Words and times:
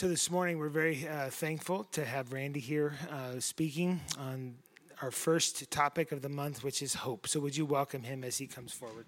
So 0.00 0.08
this 0.08 0.30
morning, 0.30 0.56
we're 0.56 0.70
very 0.70 1.06
uh, 1.06 1.28
thankful 1.28 1.84
to 1.92 2.06
have 2.06 2.32
Randy 2.32 2.58
here 2.58 2.94
uh, 3.10 3.38
speaking 3.38 4.00
on 4.18 4.54
our 5.02 5.10
first 5.10 5.70
topic 5.70 6.10
of 6.10 6.22
the 6.22 6.28
month, 6.30 6.64
which 6.64 6.80
is 6.80 6.94
hope. 6.94 7.28
So 7.28 7.38
would 7.40 7.54
you 7.54 7.66
welcome 7.66 8.02
him 8.02 8.24
as 8.24 8.38
he 8.38 8.46
comes 8.46 8.72
forward? 8.72 9.04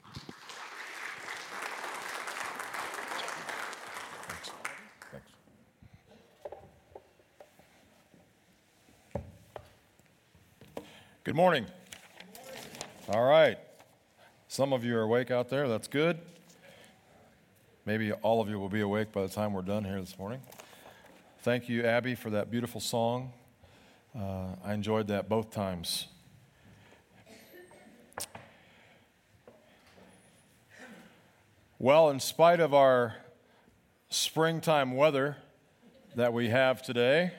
Good 11.25 11.35
morning. 11.35 11.65
All 13.09 13.25
right. 13.25 13.57
Some 14.47 14.75
of 14.75 14.85
you 14.85 14.95
are 14.99 15.03
awake 15.05 15.31
out 15.31 15.49
there. 15.49 15.69
That's 15.69 15.89
good. 15.89 16.19
Maybe 17.87 18.13
all 18.13 18.43
of 18.43 18.51
you 18.51 18.59
will 18.59 18.69
be 18.69 18.83
awake 18.83 19.11
by 19.11 19.23
the 19.23 19.31
time 19.31 19.55
we're 19.55 19.63
done 19.63 19.85
here 19.85 19.99
this 19.99 20.19
morning. 20.19 20.43
Thank 21.43 21.69
you, 21.69 21.83
Abby, 21.83 22.15
for 22.15 22.31
that 22.31 22.53
beautiful 22.53 22.81
song. 22.81 23.33
Uh, 24.17 24.55
I 24.63 24.75
enjoyed 24.75 25.09
that 25.09 25.29
both 25.29 25.51
times. 25.51 26.07
Well, 31.81 32.11
in 32.11 32.21
spite 32.21 32.61
of 32.61 32.75
our 32.75 33.17
springtime 34.09 34.95
weather 34.95 35.37
that 36.15 36.33
we 36.33 36.51
have 36.51 36.81
today, 36.81 37.33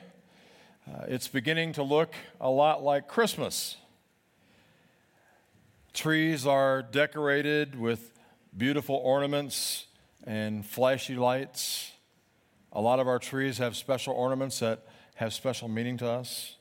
uh, 0.86 1.04
it's 1.08 1.26
beginning 1.26 1.72
to 1.72 1.82
look 1.82 2.14
a 2.42 2.50
lot 2.50 2.84
like 2.84 3.08
Christmas. 3.08 3.78
Trees 5.94 6.46
are 6.46 6.82
decorated 6.82 7.80
with 7.80 8.10
beautiful 8.54 8.96
ornaments 8.96 9.86
and 10.26 10.66
flashy 10.66 11.16
lights. 11.16 11.93
A 12.76 12.80
lot 12.80 12.98
of 12.98 13.06
our 13.06 13.20
trees 13.20 13.58
have 13.58 13.76
special 13.76 14.14
ornaments 14.14 14.58
that 14.58 14.84
have 15.14 15.32
special 15.32 15.68
meaning 15.68 15.96
to 15.98 16.08
us. 16.08 16.56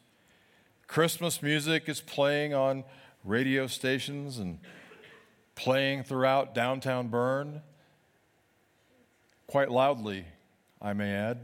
Christmas 0.86 1.42
music 1.42 1.90
is 1.90 2.02
playing 2.02 2.54
on 2.54 2.84
radio 3.24 3.66
stations 3.66 4.38
and 4.38 4.60
playing 5.56 6.04
throughout 6.04 6.54
downtown 6.54 7.08
Berne, 7.08 7.62
quite 9.48 9.72
loudly, 9.72 10.26
I 10.80 10.94
may 10.94 11.12
add. 11.12 11.40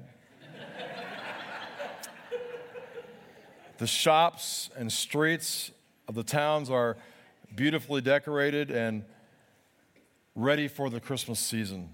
the 3.80 3.88
shops 3.88 4.70
and 4.78 4.92
streets 4.92 5.72
of 6.08 6.14
the 6.14 6.24
towns 6.24 6.70
are 6.70 6.96
beautifully 7.56 8.02
decorated 8.02 8.70
and 8.70 9.04
ready 10.36 10.68
for 10.68 10.92
the 10.92 11.00
Christmas 11.00 11.40
season. 11.40 11.90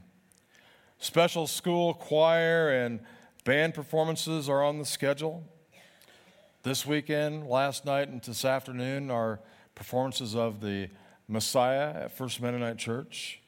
Special 1.06 1.46
school 1.46 1.94
choir 1.94 2.70
and 2.84 3.00
band 3.44 3.76
performances 3.76 4.50
are 4.50 4.64
on 4.64 4.80
the 4.80 4.86
schedule. 4.86 5.44
This 6.64 6.84
weekend, 6.84 7.46
last 7.46 7.86
night, 7.86 8.08
and 8.08 8.20
this 8.24 8.44
afternoon 8.44 9.12
are 9.12 9.40
performances 9.76 10.36
of 10.36 10.62
the 10.62 10.90
Messiah 11.28 11.94
at 12.06 12.18
First 12.18 12.42
Mennonite 12.42 12.80
Church. 12.80 13.40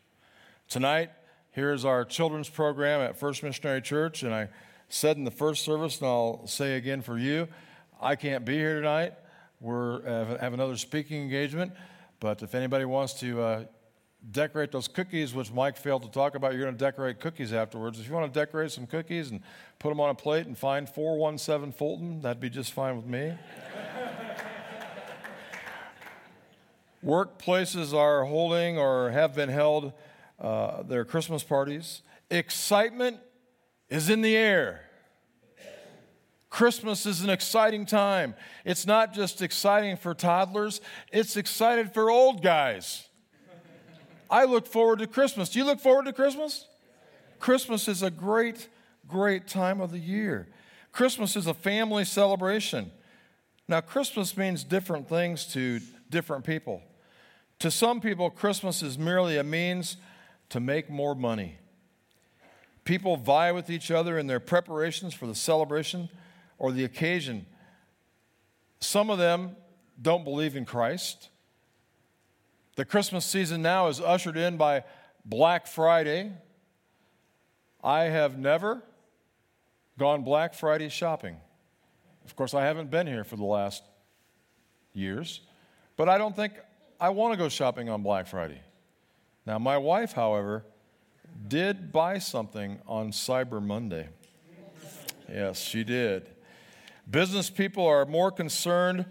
Tonight, 0.69 1.09
here's 1.49 1.83
our 1.83 2.05
children's 2.05 2.47
program 2.47 3.01
at 3.01 3.17
First 3.17 3.41
Missionary 3.41 3.81
Church, 3.81 4.21
and 4.21 4.35
I 4.35 4.49
said 4.87 5.17
in 5.17 5.23
the 5.23 5.31
first 5.31 5.65
service, 5.65 5.97
and 5.97 6.07
I'll 6.07 6.45
say 6.45 6.75
again 6.75 7.01
for 7.01 7.17
you, 7.17 7.47
I 7.99 8.17
can't 8.17 8.45
be 8.45 8.53
here 8.53 8.75
tonight. 8.75 9.15
We 9.61 9.73
have 9.73 10.53
another 10.53 10.77
speaking 10.77 11.23
engagement, 11.23 11.73
but 12.19 12.43
if 12.43 12.53
anybody 12.53 12.85
wants 12.85 13.15
to 13.15 13.41
uh, 13.41 13.63
decorate 14.31 14.71
those 14.71 14.87
cookies, 14.87 15.33
which 15.33 15.51
Mike 15.51 15.77
failed 15.77 16.03
to 16.03 16.09
talk 16.09 16.35
about. 16.35 16.53
You're 16.53 16.63
going 16.63 16.75
to 16.75 16.79
decorate 16.79 17.19
cookies 17.19 17.53
afterwards. 17.53 17.99
If 17.99 18.07
you 18.07 18.13
want 18.13 18.31
to 18.33 18.39
decorate 18.39 18.71
some 18.71 18.87
cookies 18.87 19.31
and 19.31 19.41
put 19.79 19.89
them 19.89 19.99
on 19.99 20.09
a 20.09 20.15
plate 20.15 20.47
and 20.47 20.57
find 20.57 20.89
417 20.89 21.71
Fulton, 21.71 22.21
that'd 22.21 22.39
be 22.39 22.49
just 22.49 22.73
fine 22.73 22.95
with 22.95 23.05
me. 23.05 23.33
Workplaces 27.05 27.93
are 27.93 28.25
holding 28.25 28.77
or 28.77 29.11
have 29.11 29.35
been 29.35 29.49
held 29.49 29.93
uh, 30.39 30.83
their 30.83 31.05
Christmas 31.05 31.43
parties. 31.43 32.01
Excitement 32.29 33.17
is 33.89 34.09
in 34.09 34.21
the 34.21 34.35
air. 34.35 34.81
Christmas 36.49 37.05
is 37.05 37.21
an 37.21 37.29
exciting 37.29 37.85
time. 37.85 38.33
It's 38.65 38.87
not 38.87 39.13
just 39.13 39.41
exciting 39.41 39.95
for 39.95 40.13
toddlers, 40.13 40.81
it's 41.11 41.37
exciting 41.37 41.89
for 41.89 42.09
old 42.09 42.41
guys. 42.41 43.06
I 44.29 44.45
look 44.45 44.67
forward 44.67 44.99
to 44.99 45.07
Christmas. 45.07 45.49
Do 45.49 45.59
you 45.59 45.65
look 45.65 45.79
forward 45.79 46.05
to 46.05 46.13
Christmas? 46.13 46.65
Christmas 47.39 47.87
is 47.87 48.01
a 48.01 48.11
great, 48.11 48.67
great 49.07 49.47
time 49.47 49.81
of 49.81 49.91
the 49.91 49.99
year. 49.99 50.47
Christmas 50.91 51.35
is 51.35 51.47
a 51.47 51.53
family 51.53 52.03
celebration. 52.05 52.91
Now, 53.67 53.81
Christmas 53.81 54.35
means 54.37 54.63
different 54.63 55.07
things 55.07 55.45
to 55.53 55.79
different 56.09 56.45
people. 56.45 56.81
To 57.59 57.71
some 57.71 58.01
people, 58.01 58.29
Christmas 58.29 58.81
is 58.81 58.97
merely 58.97 59.37
a 59.37 59.43
means 59.43 59.97
to 60.49 60.59
make 60.59 60.89
more 60.89 61.15
money. 61.15 61.57
People 62.83 63.17
vie 63.17 63.51
with 63.51 63.69
each 63.69 63.91
other 63.91 64.17
in 64.17 64.27
their 64.27 64.39
preparations 64.39 65.13
for 65.13 65.27
the 65.27 65.35
celebration 65.35 66.09
or 66.57 66.71
the 66.71 66.85
occasion. 66.85 67.45
Some 68.79 69.09
of 69.09 69.17
them 69.17 69.55
don't 70.01 70.23
believe 70.23 70.55
in 70.55 70.65
Christ. 70.65 71.29
The 72.77 72.85
Christmas 72.85 73.25
season 73.25 73.63
now 73.63 73.87
is 73.87 73.99
ushered 73.99 74.37
in 74.37 74.55
by 74.55 74.83
Black 75.25 75.65
Friday. 75.65 76.31
I 77.83 78.03
have 78.03 78.37
never 78.37 78.83
gone 79.97 80.21
Black 80.21 80.53
Friday 80.53 80.89
shopping. 80.89 81.37
Of 82.23 82.35
course, 82.35 82.53
I 82.53 82.65
haven't 82.65 82.91
been 82.91 83.07
here 83.07 83.23
for 83.23 83.35
the 83.35 83.45
last 83.45 83.81
years, 84.93 85.41
but 85.95 86.07
I 86.07 86.19
don't 86.19 86.35
think 86.35 86.53
I 86.99 87.09
want 87.09 87.33
to 87.33 87.37
go 87.37 87.49
shopping 87.49 87.89
on 87.89 88.03
Black 88.03 88.27
Friday. 88.27 88.61
Now, 89.47 89.57
my 89.57 89.79
wife, 89.79 90.11
however, 90.11 90.63
did 91.47 91.91
buy 91.91 92.19
something 92.19 92.79
on 92.85 93.09
Cyber 93.09 93.59
Monday. 93.59 94.09
Yes, 95.27 95.59
she 95.59 95.83
did. 95.83 96.29
Business 97.09 97.49
people 97.49 97.87
are 97.87 98.05
more 98.05 98.29
concerned 98.29 99.07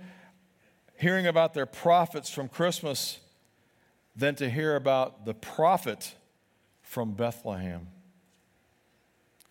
hearing 0.98 1.26
about 1.26 1.52
their 1.52 1.66
profits 1.66 2.30
from 2.30 2.48
Christmas 2.48 3.18
than 4.16 4.34
to 4.36 4.48
hear 4.48 4.76
about 4.76 5.26
the 5.26 5.34
prophet 5.34 6.14
from 6.80 7.12
Bethlehem. 7.12 7.88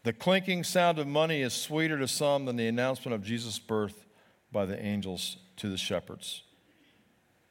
The 0.04 0.14
clinking 0.14 0.64
sound 0.64 1.00
of 1.00 1.08
money 1.08 1.42
is 1.42 1.54
sweeter 1.54 1.98
to 2.00 2.08
some 2.08 2.46
than 2.46 2.56
the 2.56 2.68
announcement 2.68 3.14
of 3.14 3.24
Jesus' 3.24 3.60
birth 3.60 4.06
by 4.52 4.66
the 4.66 4.80
angels 4.84 5.38
to 5.58 5.70
the 5.70 5.78
shepherds. 5.78 6.44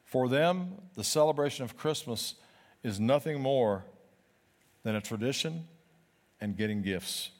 For 0.03 0.29
them, 0.29 0.81
the 0.95 1.03
celebration 1.03 1.65
of 1.65 1.75
Christmas 1.75 2.35
is 2.83 2.99
nothing 2.99 3.41
more 3.41 3.83
than 4.83 4.95
a 4.95 5.01
tradition 5.01 5.65
and 6.39 6.55
getting 6.55 6.81
gifts. 6.81 7.31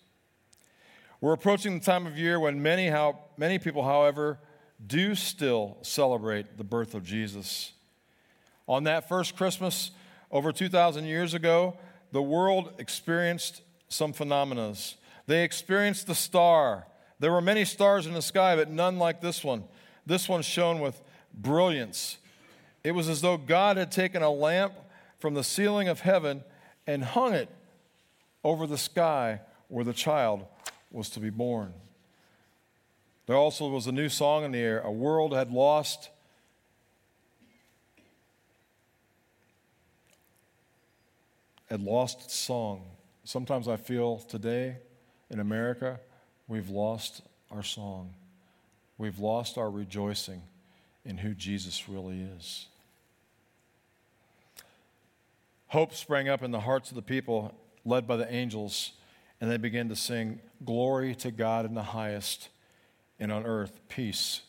We're 1.21 1.33
approaching 1.33 1.79
the 1.79 1.85
time 1.85 2.05
of 2.05 2.17
year 2.17 2.39
when 2.39 2.61
many, 2.61 2.87
how, 2.87 3.19
many 3.37 3.59
people, 3.59 3.83
however, 3.83 4.39
do 4.85 5.15
still 5.15 5.77
celebrate 5.81 6.57
the 6.57 6.63
birth 6.63 6.93
of 6.93 7.03
Jesus. 7.03 7.71
On 8.67 8.83
that 8.85 9.07
first 9.07 9.35
Christmas 9.35 9.91
over 10.31 10.51
2,000 10.51 11.05
years 11.05 11.33
ago, 11.33 11.77
the 12.11 12.21
world 12.21 12.73
experienced 12.77 13.61
some 13.89 14.13
phenomena. 14.13 14.73
They 15.27 15.43
experienced 15.43 16.07
the 16.07 16.15
star. 16.15 16.87
There 17.19 17.31
were 17.31 17.41
many 17.41 17.65
stars 17.65 18.07
in 18.07 18.13
the 18.13 18.21
sky, 18.21 18.55
but 18.55 18.69
none 18.69 18.97
like 18.97 19.21
this 19.21 19.43
one. 19.43 19.63
This 20.05 20.27
one 20.27 20.41
shone 20.41 20.79
with 20.79 20.99
brilliance. 21.33 22.17
It 22.83 22.91
was 22.91 23.09
as 23.09 23.21
though 23.21 23.37
God 23.37 23.77
had 23.77 23.91
taken 23.91 24.21
a 24.21 24.29
lamp 24.29 24.73
from 25.19 25.33
the 25.33 25.43
ceiling 25.43 25.87
of 25.87 26.01
heaven 26.01 26.43
and 26.85 27.03
hung 27.03 27.33
it 27.33 27.49
over 28.43 28.67
the 28.67 28.77
sky 28.77 29.41
where 29.69 29.83
the 29.83 29.93
child 29.93 30.45
was 30.91 31.09
to 31.11 31.19
be 31.19 31.29
born. 31.29 31.73
There 33.25 33.35
also 33.35 33.67
was 33.69 33.87
a 33.87 33.91
new 33.91 34.09
song 34.09 34.43
in 34.43 34.51
the 34.51 34.59
air. 34.59 34.81
A 34.81 34.91
world 34.91 35.33
had 35.33 35.51
lost 35.51 36.09
had 41.75 41.83
lost 41.83 42.21
its 42.21 42.33
song. 42.33 42.85
Sometimes 43.25 43.67
I 43.67 43.75
feel 43.75 44.19
today 44.19 44.77
in 45.29 45.41
America, 45.41 45.99
we've 46.47 46.69
lost 46.69 47.21
our 47.51 47.63
song. 47.63 48.13
We've 48.97 49.19
lost 49.19 49.57
our 49.57 49.69
rejoicing 49.69 50.41
in 51.03 51.17
who 51.17 51.33
Jesus 51.33 51.89
really 51.89 52.21
is. 52.21 52.67
Hope 55.67 55.93
sprang 55.93 56.29
up 56.29 56.43
in 56.43 56.51
the 56.51 56.61
hearts 56.61 56.91
of 56.91 56.95
the 56.95 57.01
people, 57.01 57.53
led 57.83 58.07
by 58.07 58.15
the 58.15 58.33
angels, 58.33 58.93
and 59.41 59.51
they 59.51 59.57
began 59.57 59.89
to 59.89 59.97
sing, 59.97 60.39
Glory 60.63 61.13
to 61.15 61.29
God 61.29 61.65
in 61.65 61.73
the 61.73 61.83
highest, 61.83 62.47
and 63.19 63.33
on 63.33 63.45
earth, 63.45 63.81
peace, 63.89 64.43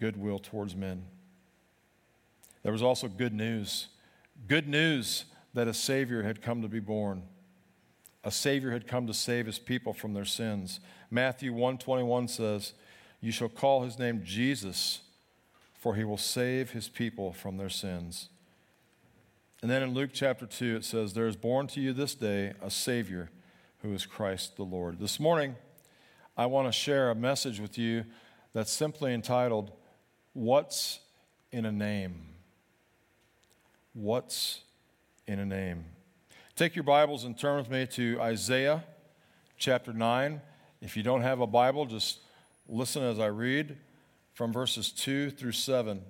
goodwill 0.00 0.38
towards 0.38 0.74
men. 0.74 1.04
There 2.62 2.72
was 2.72 2.82
also 2.82 3.08
good 3.08 3.34
news. 3.34 3.88
Good 4.48 4.66
news 4.66 5.26
that 5.54 5.68
a 5.68 5.74
Savior 5.74 6.22
had 6.22 6.42
come 6.42 6.62
to 6.62 6.68
be 6.68 6.80
born. 6.80 7.24
A 8.24 8.30
Savior 8.30 8.70
had 8.70 8.86
come 8.86 9.06
to 9.06 9.14
save 9.14 9.46
his 9.46 9.58
people 9.58 9.92
from 9.92 10.14
their 10.14 10.24
sins. 10.24 10.80
Matthew 11.10 11.52
121 11.52 12.28
says, 12.28 12.72
You 13.20 13.32
shall 13.32 13.48
call 13.48 13.82
his 13.82 13.98
name 13.98 14.22
Jesus, 14.24 15.00
for 15.78 15.94
he 15.94 16.04
will 16.04 16.18
save 16.18 16.70
his 16.70 16.88
people 16.88 17.32
from 17.32 17.56
their 17.56 17.68
sins. 17.68 18.28
And 19.60 19.70
then 19.70 19.82
in 19.82 19.94
Luke 19.94 20.10
chapter 20.12 20.46
2, 20.46 20.76
it 20.76 20.84
says, 20.84 21.12
There 21.12 21.26
is 21.26 21.36
born 21.36 21.66
to 21.68 21.80
you 21.80 21.92
this 21.92 22.14
day 22.14 22.52
a 22.62 22.70
Savior 22.70 23.30
who 23.82 23.92
is 23.92 24.06
Christ 24.06 24.56
the 24.56 24.64
Lord. 24.64 24.98
This 25.00 25.18
morning, 25.20 25.56
I 26.36 26.46
want 26.46 26.68
to 26.68 26.72
share 26.72 27.10
a 27.10 27.14
message 27.14 27.60
with 27.60 27.76
you 27.76 28.04
that's 28.52 28.72
simply 28.72 29.12
entitled, 29.12 29.72
What's 30.32 31.00
in 31.50 31.66
a 31.66 31.72
Name? 31.72 32.28
What's 33.92 34.60
in 35.26 35.38
a 35.38 35.46
Name? 35.46 35.84
Take 36.56 36.74
your 36.74 36.82
Bibles 36.82 37.24
and 37.24 37.38
turn 37.38 37.56
with 37.56 37.70
me 37.70 37.86
to 37.86 38.20
Isaiah 38.20 38.84
chapter 39.56 39.92
9. 39.92 40.40
If 40.80 40.96
you 40.96 41.02
don't 41.02 41.22
have 41.22 41.40
a 41.40 41.46
Bible, 41.46 41.86
just 41.86 42.18
listen 42.68 43.04
as 43.04 43.20
I 43.20 43.26
read 43.26 43.78
from 44.34 44.52
verses 44.52 44.90
2 44.90 45.30
through 45.30 45.52
7. 45.52 46.02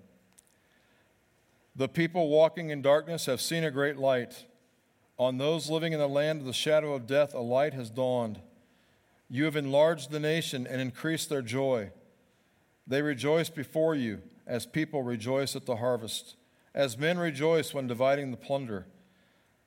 The 1.77 1.89
people 1.89 2.29
walking 2.29 2.71
in 2.71 2.81
darkness 2.81 3.27
have 3.27 3.41
seen 3.41 3.65
a 3.65 3.71
great 3.71 3.99
light. 3.99 4.47
On 5.19 5.37
those 5.37 5.69
living 5.69 5.93
in 5.93 5.99
the 5.99 6.09
land 6.09 6.41
of 6.41 6.47
the 6.47 6.53
shadow 6.53 6.95
of 6.95 7.07
death, 7.07 7.35
a 7.35 7.41
light 7.41 7.75
has 7.75 7.91
dawned. 7.91 8.41
You 9.29 9.45
have 9.45 9.57
enlarged 9.57 10.11
the 10.11 10.21
nation 10.21 10.67
and 10.67 10.81
increased 10.81 11.29
their 11.29 11.43
joy. 11.43 11.91
They 12.87 13.03
rejoice 13.03 13.51
before 13.51 13.95
you 13.95 14.23
as 14.47 14.65
people 14.65 15.03
rejoice 15.03 15.55
at 15.55 15.67
the 15.67 15.77
harvest, 15.77 16.37
as 16.75 16.99
men 16.99 17.19
rejoice 17.19 17.75
when 17.75 17.87
dividing 17.87 18.31
the 18.31 18.37
plunder. 18.37 18.87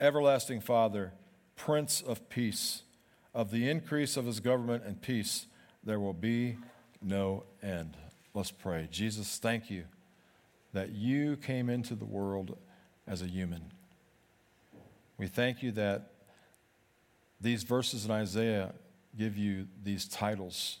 everlasting 0.00 0.60
Father, 0.60 1.12
Prince 1.56 2.02
of 2.02 2.28
Peace. 2.28 2.82
Of 3.34 3.50
the 3.50 3.68
increase 3.68 4.16
of 4.16 4.24
his 4.24 4.40
government 4.40 4.84
and 4.86 5.00
peace, 5.00 5.46
there 5.84 6.00
will 6.00 6.14
be 6.14 6.56
no 7.02 7.44
end. 7.62 7.96
Let's 8.32 8.50
pray. 8.50 8.88
Jesus, 8.90 9.38
thank 9.38 9.70
you 9.70 9.84
that 10.72 10.90
you 10.90 11.36
came 11.36 11.68
into 11.70 11.94
the 11.94 12.04
world 12.04 12.56
as 13.06 13.22
a 13.22 13.26
human. 13.26 13.72
We 15.18 15.26
thank 15.26 15.62
you 15.62 15.72
that 15.72 16.10
these 17.40 17.62
verses 17.62 18.04
in 18.04 18.10
Isaiah 18.10 18.72
give 19.18 19.36
you 19.36 19.68
these 19.82 20.06
titles 20.06 20.78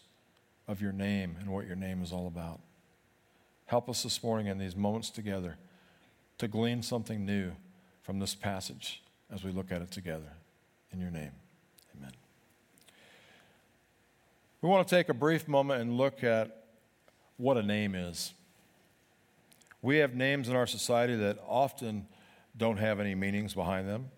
of 0.68 0.80
your 0.80 0.92
name 0.92 1.36
and 1.40 1.50
what 1.50 1.66
your 1.66 1.76
name 1.76 2.02
is 2.02 2.12
all 2.12 2.26
about. 2.26 2.60
Help 3.66 3.88
us 3.88 4.02
this 4.02 4.22
morning 4.22 4.46
in 4.46 4.58
these 4.58 4.76
moments 4.76 5.10
together 5.10 5.56
to 6.38 6.48
glean 6.48 6.82
something 6.82 7.24
new 7.24 7.52
from 8.02 8.18
this 8.18 8.34
passage 8.34 9.02
as 9.32 9.44
we 9.44 9.50
look 9.50 9.72
at 9.72 9.82
it 9.82 9.90
together. 9.90 10.32
In 10.92 11.00
your 11.00 11.10
name, 11.10 11.32
amen. 11.96 12.12
We 14.62 14.68
want 14.68 14.86
to 14.86 14.94
take 14.94 15.08
a 15.08 15.14
brief 15.14 15.48
moment 15.48 15.80
and 15.80 15.96
look 15.96 16.24
at 16.24 16.64
what 17.36 17.56
a 17.56 17.62
name 17.62 17.94
is. 17.94 18.32
We 19.82 19.98
have 19.98 20.14
names 20.14 20.48
in 20.48 20.56
our 20.56 20.66
society 20.66 21.16
that 21.16 21.38
often 21.46 22.06
don't 22.56 22.78
have 22.78 22.98
any 22.98 23.14
meanings 23.14 23.52
behind 23.52 23.88
them, 23.88 24.10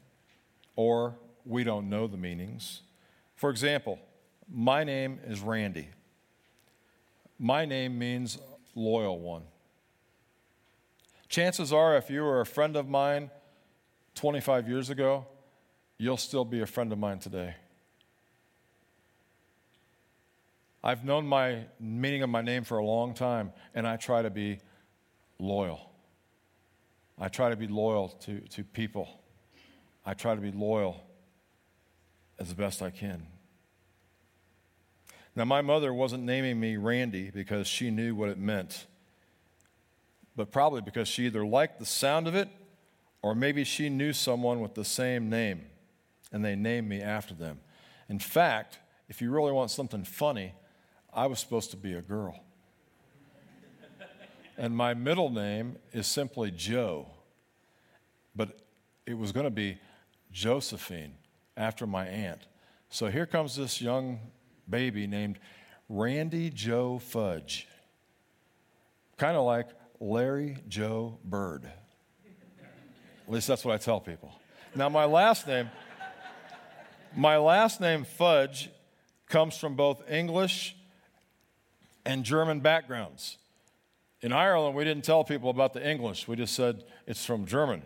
or 0.76 1.16
we 1.44 1.64
don't 1.64 1.88
know 1.88 2.06
the 2.06 2.16
meanings. 2.16 2.82
For 3.34 3.50
example, 3.50 3.98
my 4.50 4.84
name 4.84 5.18
is 5.26 5.40
Randy. 5.40 5.88
My 7.38 7.64
name 7.64 7.98
means 7.98 8.38
loyal 8.74 9.18
one. 9.18 9.42
Chances 11.28 11.72
are, 11.72 11.96
if 11.96 12.08
you 12.08 12.22
were 12.22 12.40
a 12.40 12.46
friend 12.46 12.76
of 12.76 12.88
mine 12.88 13.30
25 14.18 14.68
years 14.68 14.90
ago, 14.90 15.24
you'll 15.96 16.16
still 16.16 16.44
be 16.44 16.60
a 16.60 16.66
friend 16.66 16.92
of 16.92 16.98
mine 16.98 17.20
today. 17.20 17.54
I've 20.82 21.04
known 21.04 21.24
my 21.24 21.66
meaning 21.78 22.24
of 22.24 22.28
my 22.28 22.42
name 22.42 22.64
for 22.64 22.78
a 22.78 22.84
long 22.84 23.14
time, 23.14 23.52
and 23.76 23.86
I 23.86 23.96
try 23.96 24.22
to 24.22 24.30
be 24.30 24.58
loyal. 25.38 25.92
I 27.16 27.28
try 27.28 27.50
to 27.50 27.56
be 27.56 27.68
loyal 27.68 28.08
to, 28.08 28.40
to 28.40 28.64
people. 28.64 29.08
I 30.04 30.14
try 30.14 30.34
to 30.34 30.40
be 30.40 30.50
loyal 30.50 31.00
as 32.40 32.52
best 32.54 32.82
I 32.82 32.90
can. 32.90 33.24
Now, 35.36 35.44
my 35.44 35.60
mother 35.60 35.94
wasn't 35.94 36.24
naming 36.24 36.58
me 36.58 36.76
Randy 36.76 37.30
because 37.30 37.68
she 37.68 37.92
knew 37.92 38.16
what 38.16 38.30
it 38.30 38.38
meant, 38.38 38.86
but 40.34 40.50
probably 40.50 40.80
because 40.80 41.06
she 41.06 41.26
either 41.26 41.46
liked 41.46 41.78
the 41.78 41.86
sound 41.86 42.26
of 42.26 42.34
it 42.34 42.48
or 43.22 43.34
maybe 43.34 43.64
she 43.64 43.88
knew 43.88 44.12
someone 44.12 44.60
with 44.60 44.74
the 44.74 44.84
same 44.84 45.28
name 45.28 45.62
and 46.32 46.44
they 46.44 46.54
named 46.54 46.88
me 46.88 47.00
after 47.00 47.34
them. 47.34 47.60
In 48.08 48.18
fact, 48.18 48.78
if 49.08 49.20
you 49.20 49.30
really 49.30 49.52
want 49.52 49.70
something 49.70 50.04
funny, 50.04 50.54
I 51.12 51.26
was 51.26 51.40
supposed 51.40 51.70
to 51.70 51.76
be 51.76 51.94
a 51.94 52.02
girl. 52.02 52.38
and 54.56 54.76
my 54.76 54.94
middle 54.94 55.30
name 55.30 55.76
is 55.92 56.06
simply 56.06 56.50
Joe, 56.50 57.06
but 58.36 58.60
it 59.06 59.16
was 59.16 59.32
going 59.32 59.44
to 59.44 59.50
be 59.50 59.78
Josephine 60.30 61.14
after 61.56 61.86
my 61.86 62.06
aunt. 62.06 62.46
So 62.90 63.08
here 63.08 63.26
comes 63.26 63.56
this 63.56 63.80
young 63.80 64.20
baby 64.68 65.06
named 65.06 65.38
Randy 65.88 66.50
Joe 66.50 66.98
Fudge, 66.98 67.66
kind 69.16 69.36
of 69.36 69.44
like 69.44 69.68
Larry 70.00 70.58
Joe 70.68 71.18
Bird. 71.24 71.70
At 73.28 73.34
least 73.34 73.46
that's 73.46 73.62
what 73.62 73.74
I 73.74 73.76
tell 73.76 74.00
people. 74.00 74.32
Now, 74.74 74.88
my 74.88 75.04
last 75.04 75.46
name, 75.46 75.68
my 77.14 77.36
last 77.36 77.78
name, 77.78 78.04
Fudge, 78.04 78.70
comes 79.28 79.54
from 79.54 79.76
both 79.76 80.10
English 80.10 80.74
and 82.06 82.24
German 82.24 82.60
backgrounds. 82.60 83.36
In 84.22 84.32
Ireland, 84.32 84.74
we 84.74 84.82
didn't 84.82 85.04
tell 85.04 85.24
people 85.24 85.50
about 85.50 85.74
the 85.74 85.86
English, 85.86 86.26
we 86.26 86.36
just 86.36 86.54
said 86.54 86.84
it's 87.06 87.26
from 87.26 87.44
German. 87.44 87.82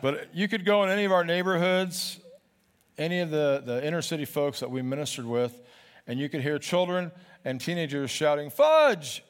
But 0.00 0.32
you 0.32 0.46
could 0.46 0.64
go 0.64 0.84
in 0.84 0.90
any 0.90 1.04
of 1.04 1.10
our 1.10 1.24
neighborhoods, 1.24 2.20
any 2.98 3.18
of 3.18 3.30
the, 3.30 3.60
the 3.66 3.84
inner 3.84 4.02
city 4.02 4.24
folks 4.24 4.60
that 4.60 4.70
we 4.70 4.82
ministered 4.82 5.26
with, 5.26 5.60
and 6.06 6.20
you 6.20 6.28
could 6.28 6.42
hear 6.42 6.60
children 6.60 7.10
and 7.44 7.60
teenagers 7.60 8.12
shouting, 8.12 8.50
Fudge! 8.50 9.24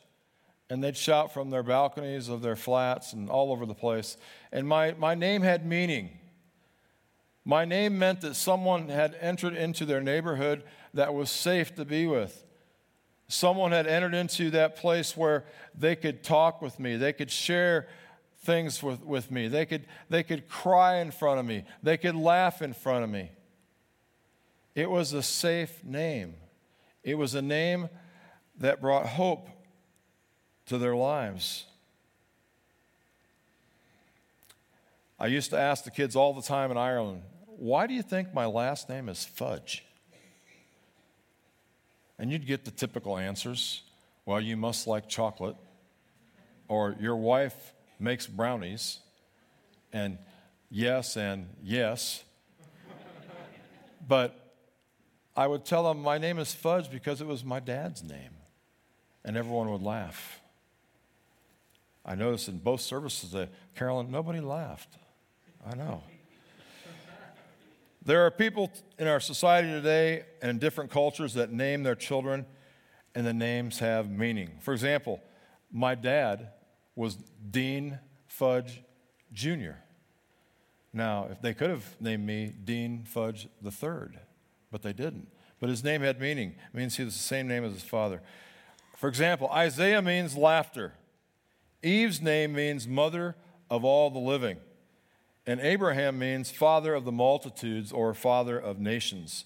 And 0.73 0.83
they'd 0.83 0.97
shout 0.97 1.31
from 1.31 1.51
their 1.51 1.63
balconies 1.63 2.31
of 2.31 2.41
their 2.41 2.57
flats 2.57 3.13
and 3.13 3.29
all 3.29 3.53
over 3.53 3.67
the 3.67 3.75
place. 3.75 4.17
And 4.51 4.67
my, 4.67 4.93
my 4.93 5.15
name 5.15 5.43
had 5.43 5.67
meaning. 5.67 6.19
My 7.45 7.67
name 7.67 7.99
meant 7.99 8.23
that 8.23 8.37
someone 8.37 8.89
had 8.89 9.15
entered 9.21 9.55
into 9.55 9.85
their 9.85 10.01
neighborhood 10.01 10.63
that 10.95 11.13
was 11.13 11.29
safe 11.29 11.75
to 11.75 11.85
be 11.85 12.07
with. 12.07 12.43
Someone 13.29 13.73
had 13.73 13.87
entered 13.87 14.15
into 14.15 14.49
that 14.53 14.77
place 14.77 15.15
where 15.15 15.45
they 15.79 15.95
could 15.95 16.25
talk 16.25 16.63
with 16.63 16.81
me, 16.81 16.97
they 16.97 17.13
could 17.13 17.31
share 17.31 17.87
things 18.39 18.83
with, 18.83 19.05
with 19.05 19.31
me, 19.31 19.49
they 19.49 19.67
could, 19.67 19.85
they 20.09 20.23
could 20.23 20.49
cry 20.49 21.01
in 21.01 21.11
front 21.11 21.39
of 21.39 21.45
me, 21.45 21.65
they 21.83 21.99
could 21.99 22.17
laugh 22.17 22.63
in 22.63 22.73
front 22.73 23.05
of 23.05 23.11
me. 23.11 23.31
It 24.75 24.91
was 24.91 25.13
a 25.13 25.23
safe 25.23 25.85
name. 25.85 26.33
It 27.05 27.17
was 27.17 27.35
a 27.35 27.43
name 27.43 27.91
that 28.57 28.81
brought 28.81 29.05
hope 29.05 29.51
to 30.67 30.79
their 30.79 30.95
lives. 30.97 31.65
I 35.19 35.27
used 35.27 35.51
to 35.51 35.59
ask 35.59 35.85
the 35.85 35.91
kids 35.93 36.17
all 36.17 36.35
the 36.35 36.43
time 36.43 36.73
in 36.73 36.77
Ireland, 36.77 37.23
why 37.47 37.87
do 37.87 37.95
you 37.95 38.03
think 38.03 38.35
my 38.35 38.47
last 38.47 38.89
name 38.89 39.09
is 39.09 39.25
Fudge? 39.25 39.85
And 42.19 42.31
you'd 42.31 42.45
get 42.45 42.65
the 42.65 42.73
typical 42.73 43.17
answers. 43.17 43.83
Well, 44.27 44.41
you 44.41 44.57
must 44.57 44.89
like 44.89 45.09
chocolate, 45.09 45.57
or 46.67 46.97
your 47.01 47.17
wife 47.17 47.73
makes 48.01 48.27
brownies, 48.27 48.99
and 49.93 50.19
yes, 50.71 51.17
and 51.17 51.49
yes. 51.63 52.25
but 54.07 54.55
I 55.37 55.47
would 55.47 55.65
tell 55.65 55.85
them 55.85 56.03
my 56.03 56.19
name 56.19 56.39
is 56.39 56.53
Fudge 56.53 56.91
because 56.91 57.21
it 57.21 57.27
was 57.27 57.45
my 57.45 57.61
dad's 57.61 58.03
name, 58.03 58.33
and 59.25 59.37
everyone 59.37 59.71
would 59.71 59.83
laugh. 59.83 60.42
I 62.05 62.15
noticed 62.15 62.49
in 62.49 62.59
both 62.59 62.81
services 62.81 63.31
that 63.33 63.51
Carolyn, 63.75 64.11
nobody 64.11 64.41
laughed. 64.41 64.97
I 65.65 65.77
know. 65.77 66.03
There 68.05 68.27
are 68.27 68.31
people 68.33 68.73
in 68.99 69.07
our 69.07 69.21
society 69.21 69.69
today 69.69 70.25
and 70.41 70.51
in 70.51 70.59
different 70.59 70.91
cultures 70.91 71.35
that 71.35 71.53
name 71.53 71.85
their 71.85 71.95
children, 71.95 72.47
and 73.15 73.25
the 73.25 73.33
names 73.33 73.79
have 73.79 74.11
meaning. 74.11 74.51
For 74.61 74.73
example, 74.75 75.21
my 75.71 75.95
dad 75.95 76.49
was 76.97 77.17
Dean 77.51 78.01
Fudge 78.27 78.83
Jr. 79.33 79.73
Now, 80.93 81.29
if 81.31 81.41
they 81.41 81.55
could 81.55 81.71
have 81.71 82.01
named 82.01 82.27
me 82.27 82.53
Dean 82.65 83.05
Fudge 83.05 83.49
III, 83.65 84.19
but 84.71 84.83
they 84.83 84.93
didn't. 84.93 85.29
But 85.61 85.71
his 85.71 85.85
name 85.85 86.03
had 86.03 86.21
meaning. 86.21 86.57
It 86.73 86.77
means 86.77 86.97
he 86.97 87.05
was 87.05 87.15
the 87.15 87.21
same 87.21 87.47
name 87.47 87.65
as 87.65 87.73
his 87.73 87.85
father. 87.85 88.21
For 88.97 89.09
example, 89.09 89.49
Isaiah 89.51 90.03
means 90.03 90.37
laughter. 90.37 90.95
Eve's 91.83 92.21
name 92.21 92.53
means 92.53 92.87
mother 92.87 93.37
of 93.71 93.85
all 93.85 94.11
the 94.11 94.19
living. 94.19 94.59
And 95.47 95.61
Abraham 95.61 96.19
means 96.19 96.51
father 96.51 96.95
of 96.95 97.05
the 97.05 97.13
multitudes 97.13 97.91
or 97.91 98.15
father 98.15 98.59
of 98.59 98.79
nations. 98.79 99.45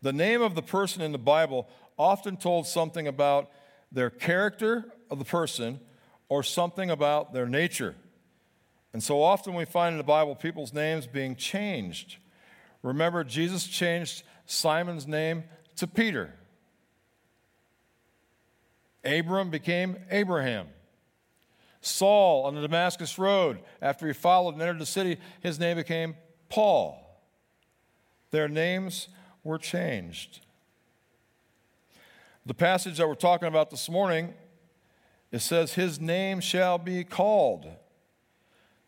The 0.00 0.12
name 0.12 0.40
of 0.40 0.54
the 0.54 0.62
person 0.62 1.02
in 1.02 1.12
the 1.12 1.18
Bible 1.18 1.68
often 1.98 2.36
told 2.36 2.66
something 2.66 3.06
about 3.06 3.50
their 3.92 4.10
character 4.10 4.84
of 5.10 5.18
the 5.18 5.24
person 5.24 5.80
or 6.28 6.42
something 6.42 6.90
about 6.90 7.32
their 7.32 7.46
nature. 7.46 7.94
And 8.92 9.02
so 9.02 9.22
often 9.22 9.54
we 9.54 9.64
find 9.64 9.92
in 9.94 9.98
the 9.98 10.04
Bible 10.04 10.34
people's 10.34 10.72
names 10.72 11.06
being 11.06 11.36
changed. 11.36 12.16
Remember, 12.82 13.24
Jesus 13.24 13.66
changed 13.66 14.22
Simon's 14.46 15.06
name 15.06 15.44
to 15.76 15.86
Peter. 15.86 16.34
Abram 19.04 19.50
became 19.50 19.96
Abraham. 20.10 20.68
Saul 21.86 22.44
on 22.44 22.54
the 22.54 22.62
Damascus 22.62 23.18
Road, 23.18 23.58
after 23.82 24.06
he 24.06 24.12
followed 24.12 24.54
and 24.54 24.62
entered 24.62 24.78
the 24.78 24.86
city, 24.86 25.18
his 25.40 25.58
name 25.58 25.76
became 25.76 26.16
Paul. 26.48 27.00
Their 28.30 28.48
names 28.48 29.08
were 29.42 29.58
changed. 29.58 30.40
The 32.46 32.54
passage 32.54 32.98
that 32.98 33.08
we're 33.08 33.14
talking 33.14 33.48
about 33.48 33.70
this 33.70 33.88
morning, 33.88 34.34
it 35.30 35.40
says, 35.40 35.74
His 35.74 36.00
name 36.00 36.40
shall 36.40 36.78
be 36.78 37.04
called. 37.04 37.66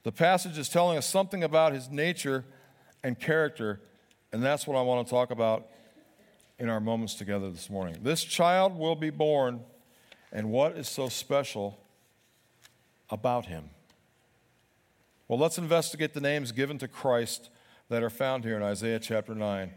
The 0.03 0.13
passage 0.13 0.59
is 0.59 0.69
telling 0.69 0.97
us 0.97 1.07
something 1.07 1.43
about 1.43 1.73
his 1.73 1.91
nature 1.91 2.45
and 3.03 3.19
character, 3.19 3.81
and 4.33 4.43
that's 4.43 4.67
what 4.67 4.77
I 4.77 4.83
want 4.83 5.07
to 5.07 5.11
talk 5.11 5.31
about 5.31 5.67
in 6.59 6.69
our 6.69 6.81
moments 6.81 7.15
together 7.15 7.51
this 7.51 7.69
morning. 7.69 7.99
This 8.03 8.25
child 8.25 8.79
will 8.79 8.97
be 8.97 9.11
born, 9.11 9.61
and 10.33 10.51
what 10.51 10.77
is 10.77 10.89
so 10.89 11.09
special 11.09 11.79
about 13.11 13.47
him? 13.47 13.71
Well, 15.29 15.39
let's 15.39 15.59
investigate 15.59 16.15
the 16.15 16.21
names 16.21 16.53
given 16.53 16.79
to 16.79 16.89
Christ 16.89 17.51
that 17.89 18.03
are 18.03 18.11
found 18.11 18.45
here 18.45 18.57
in 18.57 18.63
Isaiah 18.63 18.99
chapter 18.99 19.35
9. 19.35 19.73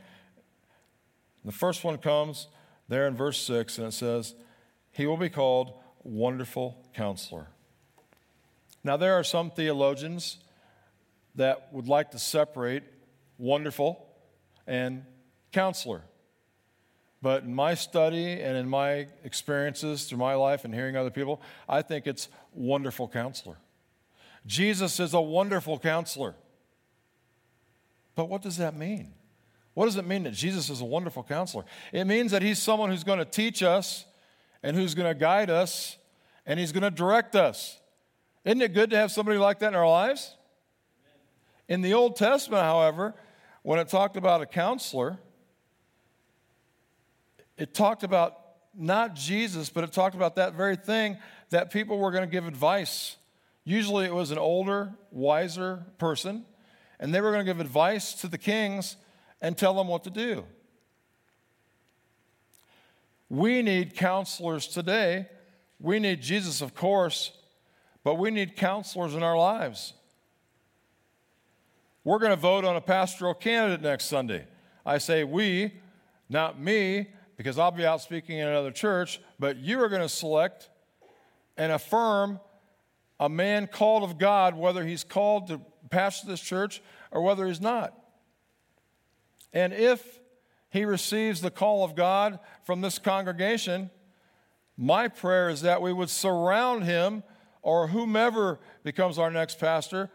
The 1.46 1.52
first 1.52 1.84
one 1.84 1.98
comes 1.98 2.48
there 2.88 3.08
in 3.08 3.16
verse 3.16 3.40
6, 3.42 3.78
and 3.78 3.88
it 3.88 3.94
says, 3.94 4.36
He 4.92 5.06
will 5.06 5.18
be 5.18 5.30
called 5.30 5.74
Wonderful 6.04 6.86
Counselor. 6.94 7.48
Now, 8.84 8.98
there 8.98 9.14
are 9.14 9.24
some 9.24 9.52
theologians 9.52 10.38
that 11.36 11.72
would 11.72 11.88
like 11.88 12.12
to 12.12 12.20
separate 12.20 12.84
wonderful 13.38 14.08
and 14.68 15.04
counselor. 15.52 16.04
But 17.22 17.44
in 17.44 17.54
my 17.54 17.74
study 17.74 18.40
and 18.42 18.56
in 18.56 18.70
my 18.70 19.08
experiences 19.24 20.06
through 20.06 20.20
my 20.20 20.36
life 20.36 20.64
and 20.64 20.74
hearing 20.74 20.96
other 20.96 21.10
people, 21.10 21.42
I 21.68 21.82
think 21.82 22.08
it's 22.08 22.30
wonderful 22.54 23.08
counselor. 23.10 23.58
Jesus 24.46 25.00
is 25.00 25.14
a 25.14 25.22
wonderful 25.22 25.78
counselor. 25.80 26.36
But 28.16 28.30
what 28.30 28.42
does 28.42 28.58
that 28.58 28.76
mean? 28.76 29.14
What 29.74 29.86
does 29.86 29.98
it 29.98 30.06
mean 30.06 30.24
that 30.24 30.34
Jesus 30.34 30.70
is 30.70 30.82
a 30.82 30.86
wonderful 30.86 31.24
counselor? 31.24 31.66
It 31.92 32.06
means 32.06 32.32
that 32.32 32.42
he's 32.42 32.60
someone 32.60 32.90
who's 32.90 33.04
going 33.04 33.20
to 33.20 33.26
teach 33.26 33.64
us 33.64 34.06
and 34.64 34.76
who's 34.76 34.96
going 34.96 35.08
to 35.08 35.18
guide 35.18 35.50
us 35.50 35.98
and 36.46 36.60
he's 36.60 36.72
going 36.72 36.84
to 36.84 36.92
direct 36.92 37.36
us. 37.36 37.80
Isn't 38.46 38.62
it 38.62 38.74
good 38.74 38.90
to 38.92 38.98
have 38.98 39.12
somebody 39.12 39.38
like 39.38 39.60
that 39.60 39.70
in 39.70 39.76
our 39.76 39.88
lives? 39.88 40.36
In 41.68 41.82
the 41.82 41.94
Old 41.94 42.16
Testament, 42.16 42.64
however, 42.64 43.14
when 43.62 43.78
it 43.78 43.90
talked 43.90 44.18
about 44.18 44.42
a 44.42 44.46
counselor, 44.46 45.20
it 47.60 47.74
talked 47.74 48.04
about 48.04 48.38
not 48.74 49.16
Jesus, 49.16 49.70
but 49.70 49.84
it 49.84 49.92
talked 49.92 50.16
about 50.16 50.36
that 50.36 50.54
very 50.54 50.76
thing 50.76 51.18
that 51.50 51.72
people 51.72 51.98
were 51.98 52.12
going 52.12 52.24
to 52.24 52.32
give 52.32 52.48
advice. 52.48 53.18
Usually 53.66 54.06
it 54.06 54.14
was 54.14 54.32
an 54.32 54.38
older, 54.38 54.94
wiser 55.12 55.84
person, 55.98 56.46
and 57.00 57.14
they 57.14 57.22
were 57.22 57.32
going 57.32 57.46
to 57.46 57.50
give 57.50 57.60
advice 57.60 58.14
to 58.22 58.28
the 58.28 58.38
kings 58.38 58.96
and 59.42 59.58
tell 59.58 59.74
them 59.74 59.88
what 59.88 60.04
to 60.06 60.10
do. 60.10 60.46
We 63.30 63.62
need 63.62 63.96
counselors 63.96 64.68
today. 64.68 65.28
We 65.80 66.00
need 66.00 66.22
Jesus, 66.22 66.62
of 66.62 66.74
course, 66.74 67.32
but 68.04 68.16
we 68.16 68.32
need 68.32 68.56
counselors 68.56 69.14
in 69.14 69.24
our 69.24 69.38
lives. 69.38 69.94
We're 72.04 72.20
going 72.20 72.32
to 72.32 72.38
vote 72.38 72.66
on 72.66 72.76
a 72.76 72.82
pastoral 72.82 73.34
candidate 73.34 73.82
next 73.82 74.06
Sunday. 74.06 74.48
I 74.86 74.98
say 74.98 75.24
we, 75.24 75.74
not 76.30 76.60
me, 76.60 77.10
because 77.40 77.58
I'll 77.58 77.72
be 77.72 77.86
out 77.86 78.02
speaking 78.02 78.38
in 78.38 78.50
another 78.50 78.70
church, 78.70 79.22
but 79.40 79.56
you 79.56 79.82
are 79.82 79.88
going 79.88 80.02
to 80.02 80.10
select 80.10 80.70
and 81.56 81.72
affirm 81.72 82.42
a 83.18 83.30
man 83.30 83.66
called 83.66 84.04
of 84.04 84.18
God, 84.18 84.56
whether 84.58 84.84
he's 84.84 85.06
called 85.06 85.48
to 85.48 85.62
pastor 85.90 86.28
this 86.28 86.42
church 86.42 86.82
or 87.12 87.22
whether 87.22 87.48
he's 87.48 87.62
not. 87.62 87.98
And 89.54 89.72
if 89.72 90.20
he 90.70 90.84
receives 90.84 91.40
the 91.40 91.50
call 91.50 91.86
of 91.86 91.96
God 91.96 92.40
from 92.66 92.82
this 92.82 93.00
congregation, 93.00 93.90
my 94.76 95.08
prayer 95.08 95.48
is 95.48 95.62
that 95.62 95.82
we 95.82 95.94
would 95.94 96.10
surround 96.10 96.84
him 96.84 97.24
or 97.62 97.88
whomever 97.88 98.60
becomes 98.84 99.18
our 99.18 99.32
next 99.32 99.62
pastor 99.62 100.10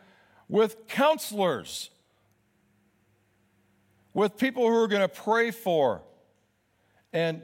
with 0.46 0.88
counselors, 0.88 1.88
with 4.12 4.36
people 4.36 4.68
who 4.68 4.76
are 4.76 4.88
going 4.88 5.00
to 5.00 5.08
pray 5.08 5.50
for 5.50 6.02
and 7.14 7.40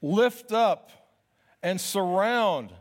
lift 0.00 0.50
up 0.50 0.90
and 1.62 1.78
surround. 1.78 2.72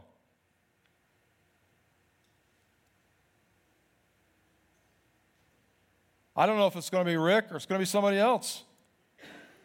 I 6.35 6.45
don't 6.45 6.57
know 6.57 6.67
if 6.67 6.75
it's 6.75 6.89
going 6.89 7.03
to 7.03 7.11
be 7.11 7.17
Rick 7.17 7.47
or 7.51 7.57
it's 7.57 7.65
going 7.65 7.79
to 7.79 7.81
be 7.81 7.85
somebody 7.85 8.17
else, 8.17 8.63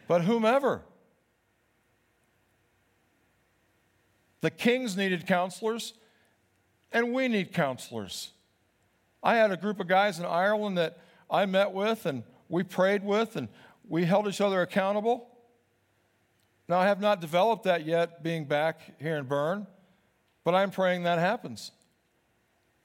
but 0.08 0.22
whomever. 0.22 0.82
The 4.40 4.50
kings 4.50 4.96
needed 4.96 5.26
counselors, 5.26 5.94
and 6.90 7.12
we 7.12 7.28
need 7.28 7.52
counselors. 7.52 8.30
I 9.22 9.36
had 9.36 9.52
a 9.52 9.56
group 9.56 9.78
of 9.78 9.86
guys 9.86 10.18
in 10.18 10.24
Ireland 10.24 10.76
that 10.78 10.98
I 11.30 11.46
met 11.46 11.70
with, 11.72 12.06
and 12.06 12.24
we 12.48 12.64
prayed 12.64 13.04
with, 13.04 13.36
and 13.36 13.46
we 13.88 14.04
held 14.04 14.26
each 14.26 14.40
other 14.40 14.62
accountable. 14.62 15.31
Now, 16.68 16.78
I 16.78 16.86
have 16.86 17.00
not 17.00 17.20
developed 17.20 17.64
that 17.64 17.86
yet 17.86 18.22
being 18.22 18.44
back 18.44 19.00
here 19.00 19.16
in 19.16 19.26
Berne, 19.26 19.66
but 20.44 20.54
I'm 20.54 20.70
praying 20.70 21.02
that 21.04 21.18
happens. 21.18 21.72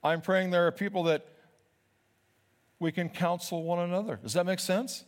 I'm 0.04 0.22
praying 0.22 0.52
there 0.52 0.68
are 0.68 0.72
people 0.72 1.04
that 1.04 1.26
we 2.80 2.92
can 2.92 3.10
counsel 3.10 3.64
one 3.64 3.80
another. 3.80 4.20
Does 4.22 4.34
that 4.34 4.46
make 4.46 4.60
sense? 4.60 5.04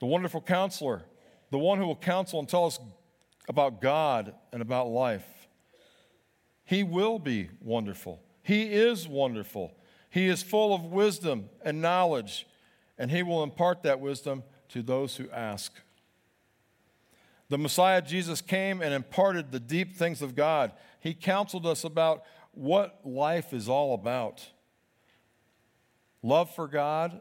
The 0.00 0.06
wonderful 0.06 0.40
counselor, 0.40 1.02
the 1.50 1.58
one 1.58 1.78
who 1.78 1.86
will 1.86 1.96
counsel 1.96 2.38
and 2.38 2.48
tell 2.48 2.66
us 2.66 2.78
about 3.48 3.80
God 3.80 4.34
and 4.52 4.60
about 4.60 4.88
life. 4.88 5.26
He 6.64 6.82
will 6.82 7.18
be 7.18 7.50
wonderful. 7.60 8.20
He 8.42 8.72
is 8.72 9.08
wonderful. 9.08 9.74
He 10.10 10.28
is 10.28 10.42
full 10.42 10.74
of 10.74 10.84
wisdom 10.84 11.48
and 11.64 11.80
knowledge, 11.80 12.46
and 12.98 13.10
He 13.10 13.22
will 13.22 13.42
impart 13.42 13.82
that 13.84 14.00
wisdom 14.00 14.42
to 14.70 14.82
those 14.82 15.16
who 15.16 15.30
ask. 15.30 15.72
The 17.48 17.58
Messiah 17.58 18.02
Jesus 18.02 18.40
came 18.40 18.82
and 18.82 18.92
imparted 18.92 19.52
the 19.52 19.60
deep 19.60 19.94
things 19.94 20.20
of 20.22 20.34
God. 20.34 20.72
He 21.00 21.14
counseled 21.14 21.66
us 21.66 21.84
about 21.84 22.24
what 22.52 23.00
life 23.04 23.52
is 23.52 23.68
all 23.68 23.94
about 23.94 24.48
love 26.22 26.52
for 26.54 26.66
God 26.66 27.20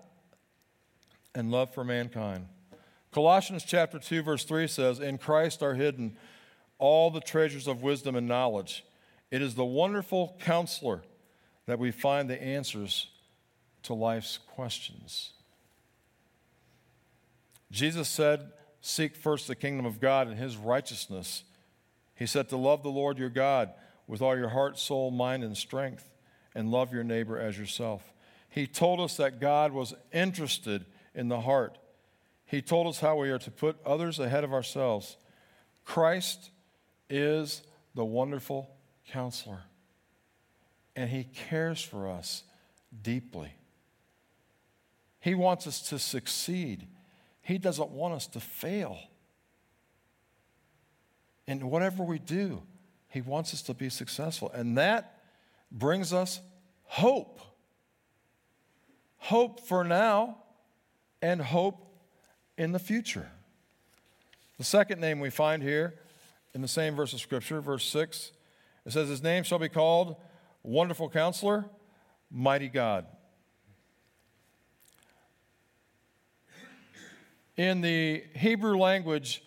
and 1.36 1.52
love 1.52 1.72
for 1.74 1.84
mankind. 1.84 2.48
Colossians 3.12 3.64
chapter 3.64 4.00
2 4.00 4.24
verse 4.24 4.44
3 4.46 4.68
says, 4.68 5.00
"In 5.00 5.18
Christ 5.18 5.62
are 5.62 5.76
hidden 5.76 6.18
all 6.80 7.12
the 7.12 7.22
treasures 7.22 7.68
of 7.68 7.84
wisdom 7.84 8.16
and 8.16 8.28
knowledge. 8.28 8.84
It 9.30 9.42
is 9.42 9.56
the 9.56 9.66
wonderful 9.66 10.38
counselor 10.40 11.04
that 11.66 11.80
we 11.80 11.92
find 11.92 12.30
the 12.30 12.42
answers 12.42 13.08
to 13.84 13.94
life's 13.94 14.38
questions." 14.38 15.34
Jesus 17.72 18.08
said, 18.08 18.52
Seek 18.82 19.16
first 19.16 19.48
the 19.48 19.56
kingdom 19.56 19.86
of 19.86 20.00
God 20.00 20.28
and 20.28 20.38
his 20.38 20.58
righteousness. 20.58 21.44
He 22.14 22.26
said 22.26 22.50
to 22.50 22.58
love 22.58 22.84
the 22.84 22.90
Lord 22.90 23.18
your 23.18 23.30
God 23.30 23.72
with 24.08 24.22
all 24.22 24.38
your 24.38 24.50
heart, 24.50 24.78
soul, 24.78 25.12
mind, 25.12 25.44
and 25.44 25.58
strength, 25.58 26.10
and 26.54 26.72
love 26.72 26.94
your 26.94 27.04
neighbor 27.04 27.40
as 27.40 27.58
yourself. 27.58 28.14
He 28.48 28.68
told 28.68 29.02
us 29.02 29.18
that 29.18 29.42
God 29.42 29.72
was 29.72 29.94
interested 30.14 30.86
in 31.14 31.28
the 31.28 31.42
heart. 31.42 31.78
He 32.46 32.62
told 32.62 32.88
us 32.88 33.00
how 33.00 33.18
we 33.18 33.30
are 33.32 33.40
to 33.40 33.52
put 33.52 33.78
others 33.86 34.20
ahead 34.20 34.44
of 34.44 34.54
ourselves. 34.54 35.18
Christ 35.84 36.52
is 37.10 37.64
the 37.96 38.06
wonderful 38.06 38.70
counselor, 39.10 39.64
and 40.96 41.10
He 41.10 41.24
cares 41.24 41.82
for 41.82 42.08
us 42.08 42.44
deeply. 43.02 43.54
He 45.20 45.34
wants 45.34 45.66
us 45.66 45.82
to 45.90 45.98
succeed, 45.98 46.88
He 47.46 47.60
doesn't 47.60 47.92
want 47.92 48.16
us 48.16 48.26
to 48.30 48.40
fail. 48.40 48.98
In 51.46 51.70
whatever 51.70 52.04
we 52.04 52.18
do, 52.18 52.64
He 53.08 53.22
wants 53.22 53.54
us 53.54 53.62
to 53.64 53.76
be 53.76 53.90
successful. 53.90 54.50
And 54.52 54.80
that 54.80 55.22
brings 55.72 56.12
us 56.12 56.42
hope. 56.86 57.40
Hope 59.18 59.60
for 59.60 59.84
now 59.84 60.38
and 61.22 61.40
hope 61.40 61.86
in 62.58 62.72
the 62.72 62.80
future. 62.80 63.30
The 64.58 64.64
second 64.64 65.00
name 65.00 65.20
we 65.20 65.30
find 65.30 65.62
here 65.62 65.94
in 66.56 66.64
the 66.64 66.68
same 66.68 66.96
verse 66.96 67.14
of 67.14 67.20
Scripture, 67.20 67.62
verse 67.62 67.86
6, 67.86 68.32
it 68.88 68.92
says, 68.92 69.08
His 69.08 69.22
name 69.22 69.44
shall 69.44 69.60
be 69.60 69.70
called 69.70 70.16
Wonderful 70.64 71.12
Counselor, 71.12 71.66
Mighty 72.32 72.70
God. 72.70 73.06
In 77.58 77.82
the 77.82 78.24
Hebrew 78.36 78.78
language, 78.78 79.44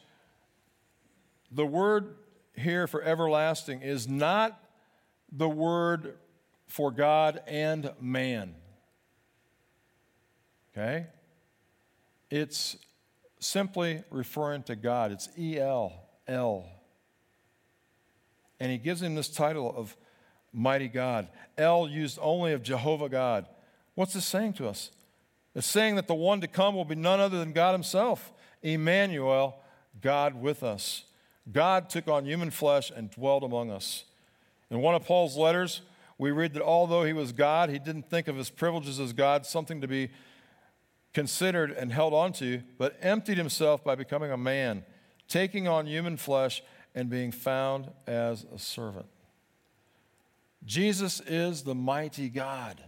the 1.50 1.66
word 1.66 2.16
here 2.56 2.86
for 2.86 3.02
everlasting 3.02 3.82
is 3.82 4.08
not 4.08 4.58
the 5.30 5.48
word 5.48 6.16
for 6.66 6.90
God 6.90 7.42
and 7.46 7.92
man. 8.00 8.54
Okay? 10.72 11.06
It's 12.30 12.76
simply 13.40 14.02
referring 14.10 14.62
to 14.64 14.76
God. 14.76 15.12
It's 15.12 15.28
E 15.38 15.58
L, 15.58 15.92
L. 16.26 16.66
And 18.60 18.72
he 18.72 18.78
gives 18.78 19.02
him 19.02 19.14
this 19.14 19.28
title 19.28 19.72
of 19.76 19.96
mighty 20.52 20.88
God. 20.88 21.28
El 21.56 21.88
used 21.88 22.18
only 22.20 22.52
of 22.52 22.62
Jehovah 22.62 23.08
God. 23.08 23.46
What's 23.94 24.14
this 24.14 24.24
saying 24.24 24.54
to 24.54 24.68
us? 24.68 24.90
It's 25.58 25.66
saying 25.66 25.96
that 25.96 26.06
the 26.06 26.14
one 26.14 26.40
to 26.42 26.46
come 26.46 26.76
will 26.76 26.84
be 26.84 26.94
none 26.94 27.18
other 27.18 27.40
than 27.40 27.50
God 27.50 27.72
himself, 27.72 28.32
Emmanuel, 28.62 29.58
God 30.00 30.40
with 30.40 30.62
us. 30.62 31.02
God 31.50 31.90
took 31.90 32.06
on 32.06 32.24
human 32.24 32.52
flesh 32.52 32.92
and 32.94 33.10
dwelt 33.10 33.42
among 33.42 33.72
us. 33.72 34.04
In 34.70 34.78
one 34.78 34.94
of 34.94 35.04
Paul's 35.04 35.36
letters, 35.36 35.80
we 36.16 36.30
read 36.30 36.54
that 36.54 36.62
although 36.62 37.02
he 37.02 37.12
was 37.12 37.32
God, 37.32 37.70
he 37.70 37.80
didn't 37.80 38.08
think 38.08 38.28
of 38.28 38.36
his 38.36 38.50
privileges 38.50 39.00
as 39.00 39.12
God, 39.12 39.44
something 39.44 39.80
to 39.80 39.88
be 39.88 40.10
considered 41.12 41.72
and 41.72 41.92
held 41.92 42.14
onto, 42.14 42.62
but 42.78 42.96
emptied 43.02 43.36
himself 43.36 43.82
by 43.82 43.96
becoming 43.96 44.30
a 44.30 44.36
man, 44.36 44.84
taking 45.26 45.66
on 45.66 45.88
human 45.88 46.16
flesh 46.16 46.62
and 46.94 47.10
being 47.10 47.32
found 47.32 47.90
as 48.06 48.46
a 48.54 48.60
servant. 48.60 49.06
Jesus 50.64 51.20
is 51.26 51.64
the 51.64 51.74
mighty 51.74 52.28
God, 52.28 52.80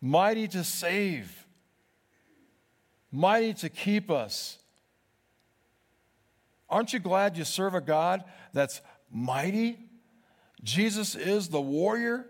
mighty 0.00 0.48
to 0.48 0.64
save, 0.64 1.41
mighty 3.12 3.54
to 3.54 3.68
keep 3.68 4.10
us. 4.10 4.58
Aren't 6.68 6.92
you 6.92 6.98
glad 6.98 7.36
you 7.36 7.44
serve 7.44 7.74
a 7.74 7.80
God 7.80 8.24
that's 8.52 8.80
mighty? 9.10 9.78
Jesus 10.64 11.14
is 11.14 11.48
the 11.48 11.60
warrior. 11.60 12.26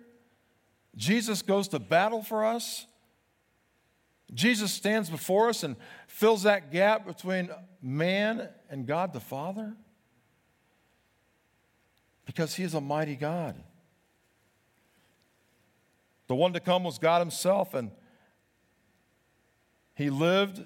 Jesus 0.96 1.40
goes 1.40 1.68
to 1.68 1.78
battle 1.78 2.22
for 2.22 2.44
us. 2.44 2.86
Jesus 4.34 4.72
stands 4.72 5.08
before 5.08 5.48
us 5.48 5.62
and 5.62 5.76
fills 6.06 6.42
that 6.42 6.72
gap 6.72 7.06
between 7.06 7.50
man 7.80 8.48
and 8.68 8.86
God 8.86 9.12
the 9.12 9.20
Father 9.20 9.75
because 12.25 12.54
he 12.54 12.64
is 12.64 12.75
a 12.75 12.80
mighty 12.80 13.14
God. 13.14 13.56
The 16.32 16.36
one 16.36 16.54
to 16.54 16.60
come 16.60 16.84
was 16.84 16.99
God 16.99 17.21
Himself, 17.21 17.75
and 17.75 17.90
He 19.95 20.08
lived 20.08 20.64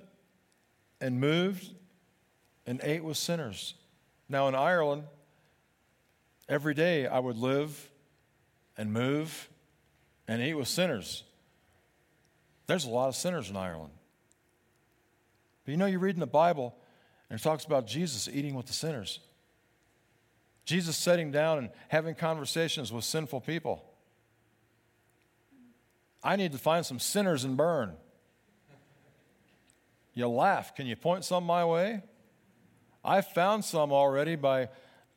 and 1.00 1.20
moved 1.20 1.68
and 2.66 2.80
ate 2.82 3.04
with 3.04 3.16
sinners. 3.16 3.74
Now, 4.28 4.48
in 4.48 4.54
Ireland, 4.54 5.04
every 6.48 6.74
day 6.74 7.06
I 7.06 7.18
would 7.18 7.36
live 7.36 7.90
and 8.76 8.92
move 8.92 9.48
and 10.28 10.42
eat 10.42 10.54
with 10.54 10.68
sinners. 10.68 11.22
There's 12.66 12.84
a 12.84 12.90
lot 12.90 13.08
of 13.08 13.16
sinners 13.16 13.48
in 13.50 13.56
Ireland. 13.56 13.92
But 15.64 15.72
you 15.72 15.76
know, 15.76 15.86
you 15.86 15.98
read 15.98 16.14
in 16.14 16.20
the 16.20 16.26
Bible, 16.26 16.74
and 17.30 17.38
it 17.38 17.42
talks 17.42 17.64
about 17.64 17.86
Jesus 17.86 18.28
eating 18.28 18.54
with 18.54 18.66
the 18.66 18.72
sinners. 18.72 19.20
Jesus 20.64 20.96
sitting 20.96 21.30
down 21.30 21.58
and 21.58 21.70
having 21.88 22.14
conversations 22.14 22.92
with 22.92 23.04
sinful 23.04 23.40
people. 23.40 23.84
I 26.24 26.34
need 26.34 26.52
to 26.52 26.58
find 26.58 26.84
some 26.84 26.98
sinners 26.98 27.44
and 27.44 27.56
Berne. 27.56 27.92
You 30.16 30.26
laugh. 30.28 30.74
Can 30.74 30.86
you 30.86 30.96
point 30.96 31.24
some 31.24 31.44
my 31.44 31.64
way? 31.64 32.02
I 33.04 33.20
found 33.20 33.64
some 33.64 33.92
already 33.92 34.34
by 34.34 34.70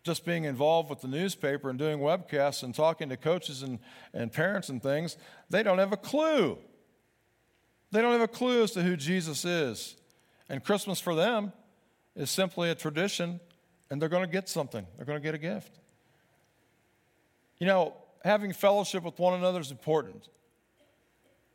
just 0.04 0.26
being 0.26 0.44
involved 0.44 0.90
with 0.90 1.00
the 1.00 1.08
newspaper 1.08 1.70
and 1.70 1.80
doing 1.80 2.00
webcasts 2.00 2.64
and 2.64 2.76
talking 2.76 3.08
to 3.08 3.16
coaches 3.16 3.64
and, 3.64 3.80
and 4.14 4.32
parents 4.32 4.68
and 4.68 4.84
things. 4.84 5.16
They 5.50 5.64
don't 5.64 5.80
have 5.80 5.94
a 5.94 5.98
clue. 5.98 6.58
They 7.92 8.02
don't 8.02 8.12
have 8.12 8.22
a 8.22 8.28
clue 8.28 8.62
as 8.62 8.72
to 8.72 8.84
who 8.84 8.98
Jesus 8.98 9.46
is. 9.46 9.96
And 10.50 10.64
Christmas 10.64 11.00
for 11.00 11.16
them 11.16 11.54
is 12.14 12.30
simply 12.30 12.70
a 12.70 12.76
tradition, 12.76 13.40
and 13.90 14.02
they're 14.02 14.10
going 14.10 14.26
to 14.26 14.32
get 14.32 14.50
something. 14.50 14.86
They're 14.98 15.06
going 15.06 15.20
to 15.20 15.24
get 15.24 15.34
a 15.34 15.40
gift. 15.40 15.80
You 17.58 17.68
know, 17.68 17.94
having 18.26 18.52
fellowship 18.52 19.04
with 19.04 19.18
one 19.18 19.34
another 19.34 19.62
is 19.62 19.72
important. 19.72 20.28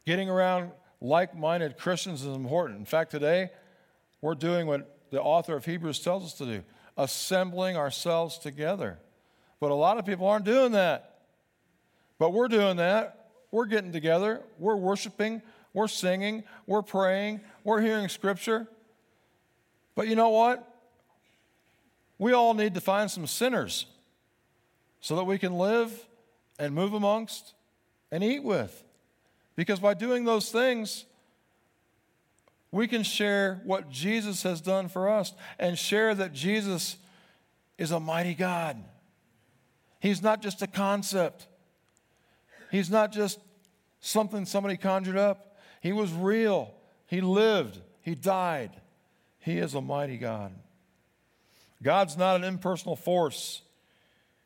Getting 0.06 0.30
around 0.30 0.70
like 1.04 1.36
minded 1.36 1.76
Christians 1.76 2.22
is 2.22 2.34
important. 2.34 2.78
In 2.78 2.86
fact, 2.86 3.10
today, 3.10 3.50
we're 4.22 4.34
doing 4.34 4.66
what 4.66 5.10
the 5.10 5.20
author 5.20 5.54
of 5.54 5.64
Hebrews 5.64 6.00
tells 6.00 6.24
us 6.24 6.32
to 6.34 6.46
do 6.46 6.64
assembling 6.96 7.76
ourselves 7.76 8.38
together. 8.38 8.98
But 9.60 9.72
a 9.72 9.74
lot 9.74 9.98
of 9.98 10.06
people 10.06 10.28
aren't 10.28 10.44
doing 10.44 10.72
that. 10.72 11.18
But 12.18 12.32
we're 12.32 12.48
doing 12.48 12.76
that. 12.76 13.30
We're 13.50 13.66
getting 13.66 13.92
together, 13.92 14.42
we're 14.58 14.76
worshiping, 14.76 15.42
we're 15.72 15.88
singing, 15.88 16.42
we're 16.66 16.82
praying, 16.82 17.40
we're 17.62 17.80
hearing 17.80 18.08
scripture. 18.08 18.66
But 19.94 20.08
you 20.08 20.16
know 20.16 20.30
what? 20.30 20.68
We 22.18 22.32
all 22.32 22.54
need 22.54 22.74
to 22.74 22.80
find 22.80 23.10
some 23.10 23.26
sinners 23.26 23.86
so 25.00 25.16
that 25.16 25.24
we 25.24 25.38
can 25.38 25.54
live 25.54 26.06
and 26.58 26.74
move 26.74 26.94
amongst 26.94 27.54
and 28.10 28.24
eat 28.24 28.42
with. 28.42 28.83
Because 29.56 29.80
by 29.80 29.94
doing 29.94 30.24
those 30.24 30.50
things, 30.50 31.04
we 32.70 32.88
can 32.88 33.04
share 33.04 33.60
what 33.64 33.88
Jesus 33.88 34.42
has 34.42 34.60
done 34.60 34.88
for 34.88 35.08
us 35.08 35.32
and 35.58 35.78
share 35.78 36.14
that 36.14 36.32
Jesus 36.32 36.96
is 37.78 37.92
a 37.92 38.00
mighty 38.00 38.34
God. 38.34 38.82
He's 40.00 40.22
not 40.22 40.42
just 40.42 40.60
a 40.62 40.66
concept, 40.66 41.46
He's 42.70 42.90
not 42.90 43.12
just 43.12 43.38
something 44.00 44.44
somebody 44.44 44.76
conjured 44.76 45.16
up. 45.16 45.56
He 45.80 45.92
was 45.92 46.12
real. 46.12 46.74
He 47.06 47.20
lived. 47.20 47.78
He 48.02 48.14
died. 48.14 48.70
He 49.38 49.58
is 49.58 49.74
a 49.74 49.80
mighty 49.80 50.16
God. 50.16 50.52
God's 51.82 52.16
not 52.16 52.36
an 52.36 52.44
impersonal 52.44 52.96
force. 52.96 53.62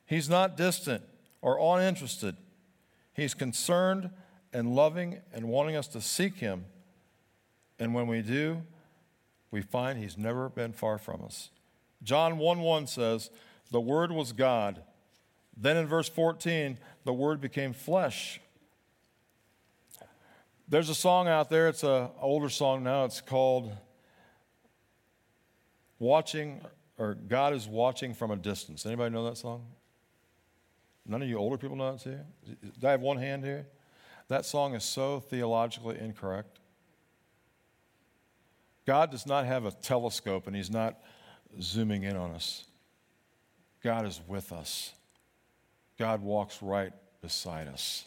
He's 0.05 0.29
not 0.29 0.57
distant 0.57 1.03
or 1.41 1.59
uninterested. 1.59 2.37
He's 3.15 3.35
concerned 3.35 4.11
and 4.53 4.75
loving 4.75 5.21
and 5.33 5.49
wanting 5.49 5.77
us 5.77 5.89
to 5.89 6.01
seek 6.01 6.37
Him. 6.37 6.65
And 7.79 7.95
when 7.95 8.07
we 8.07 8.23
do, 8.23 8.63
we 9.51 9.63
find 9.63 9.99
He's 9.99 10.19
never 10.19 10.49
been 10.49 10.73
far 10.73 10.99
from 10.99 11.23
us. 11.25 11.51
John 12.03 12.39
1 12.39 12.61
1 12.61 12.87
says, 12.87 13.31
The 13.71 13.81
Word 13.81 14.13
was 14.13 14.33
God. 14.33 14.83
Then 15.57 15.77
in 15.77 15.87
verse 15.87 16.09
14, 16.09 16.79
the 17.05 17.13
Word 17.13 17.41
became 17.41 17.73
flesh 17.73 18.41
there's 20.69 20.91
a 20.91 20.95
song 20.95 21.29
out 21.29 21.49
there, 21.49 21.69
it's 21.69 21.83
an 21.83 22.09
older 22.21 22.51
song 22.51 22.83
now. 22.83 23.05
It's 23.05 23.21
called 23.21 23.73
Watching, 25.99 26.61
or 26.99 27.15
God 27.15 27.55
is 27.55 27.67
Watching 27.67 28.15
from 28.15 28.31
a 28.31 28.37
Distance. 28.37 28.85
Anybody 28.85 29.15
know 29.15 29.25
that 29.25 29.39
song? 29.39 29.65
None 31.07 31.23
of 31.23 31.29
you 31.29 31.39
older 31.39 31.57
people 31.57 31.77
know 31.77 31.95
it 31.95 32.01
too? 32.01 32.19
Do 32.79 32.87
I 32.87 32.91
have 32.91 33.01
one 33.01 33.17
hand 33.17 33.45
here? 33.45 33.67
That 34.29 34.45
song 34.45 34.75
is 34.75 34.85
so 34.85 35.21
theologically 35.21 35.99
incorrect. 35.99 36.59
God 38.87 39.11
does 39.11 39.27
not 39.27 39.47
have 39.47 39.65
a 39.65 39.71
telescope 39.71 40.47
and 40.47 40.55
He's 40.55 40.71
not 40.71 40.99
zooming 41.61 42.05
in 42.05 42.17
on 42.17 42.31
us. 42.31 42.65
God 43.83 44.07
is 44.07 44.21
with 44.27 44.53
us. 44.53 44.93
God 45.99 46.23
walks 46.23 46.63
right 46.63 46.93
beside 47.21 47.69
us. 47.69 48.05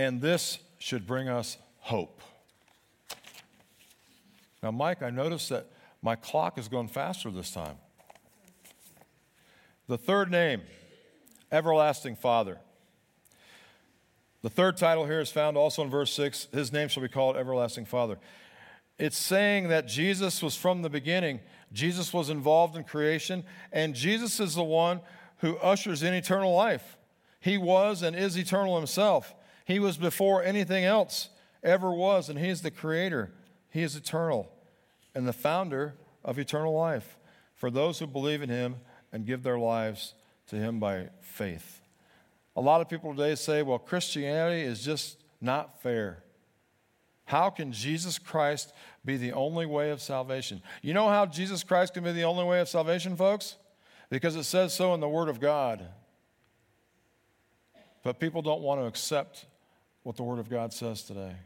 and 0.00 0.20
this 0.22 0.58
should 0.78 1.06
bring 1.06 1.28
us 1.28 1.58
hope. 1.80 2.22
Now, 4.62 4.70
Mike, 4.70 5.02
I 5.02 5.10
noticed 5.10 5.50
that 5.50 5.66
my 6.00 6.16
clock 6.16 6.56
is 6.56 6.68
going 6.68 6.88
faster 6.88 7.30
this 7.30 7.50
time. 7.50 7.76
The 9.88 9.98
third 9.98 10.30
name, 10.30 10.62
Everlasting 11.52 12.16
Father. 12.16 12.56
The 14.42 14.50
third 14.50 14.76
title 14.76 15.04
here 15.04 15.20
is 15.20 15.30
found 15.30 15.56
also 15.56 15.82
in 15.82 15.90
verse 15.90 16.12
6. 16.12 16.48
His 16.52 16.72
name 16.72 16.88
shall 16.88 17.02
be 17.02 17.08
called 17.08 17.36
Everlasting 17.36 17.84
Father. 17.84 18.18
It's 18.98 19.18
saying 19.18 19.68
that 19.68 19.86
Jesus 19.86 20.42
was 20.42 20.56
from 20.56 20.82
the 20.82 20.90
beginning, 20.90 21.40
Jesus 21.72 22.12
was 22.12 22.28
involved 22.30 22.76
in 22.76 22.84
creation, 22.84 23.44
and 23.72 23.94
Jesus 23.94 24.40
is 24.40 24.54
the 24.54 24.62
one 24.62 25.00
who 25.38 25.56
ushers 25.58 26.02
in 26.02 26.12
eternal 26.12 26.54
life. 26.54 26.96
He 27.40 27.56
was 27.56 28.02
and 28.02 28.14
is 28.14 28.36
eternal 28.36 28.76
himself. 28.76 29.34
He 29.64 29.78
was 29.78 29.96
before 29.96 30.42
anything 30.42 30.84
else 30.84 31.30
ever 31.62 31.92
was, 31.92 32.28
and 32.28 32.38
He's 32.38 32.62
the 32.62 32.70
creator. 32.70 33.32
He 33.70 33.82
is 33.82 33.96
eternal 33.96 34.50
and 35.14 35.26
the 35.26 35.32
founder 35.32 35.94
of 36.24 36.38
eternal 36.38 36.74
life 36.74 37.16
for 37.54 37.70
those 37.70 37.98
who 37.98 38.06
believe 38.06 38.42
in 38.42 38.48
Him 38.48 38.76
and 39.12 39.26
give 39.26 39.42
their 39.42 39.58
lives 39.58 40.14
to 40.48 40.56
Him 40.56 40.80
by 40.80 41.10
faith. 41.20 41.79
A 42.56 42.60
lot 42.60 42.80
of 42.80 42.88
people 42.88 43.14
today 43.14 43.34
say, 43.34 43.62
well, 43.62 43.78
Christianity 43.78 44.62
is 44.62 44.84
just 44.84 45.22
not 45.40 45.80
fair. 45.82 46.22
How 47.24 47.48
can 47.48 47.70
Jesus 47.70 48.18
Christ 48.18 48.72
be 49.04 49.16
the 49.16 49.32
only 49.32 49.64
way 49.64 49.90
of 49.90 50.02
salvation? 50.02 50.62
You 50.82 50.94
know 50.94 51.08
how 51.08 51.26
Jesus 51.26 51.62
Christ 51.62 51.94
can 51.94 52.02
be 52.02 52.12
the 52.12 52.24
only 52.24 52.44
way 52.44 52.60
of 52.60 52.68
salvation, 52.68 53.16
folks? 53.16 53.56
Because 54.10 54.34
it 54.34 54.44
says 54.44 54.74
so 54.74 54.94
in 54.94 55.00
the 55.00 55.08
Word 55.08 55.28
of 55.28 55.38
God. 55.38 55.86
But 58.02 58.18
people 58.18 58.42
don't 58.42 58.62
want 58.62 58.80
to 58.80 58.86
accept 58.86 59.46
what 60.02 60.16
the 60.16 60.24
Word 60.24 60.40
of 60.40 60.50
God 60.50 60.72
says 60.72 61.02
today. 61.02 61.36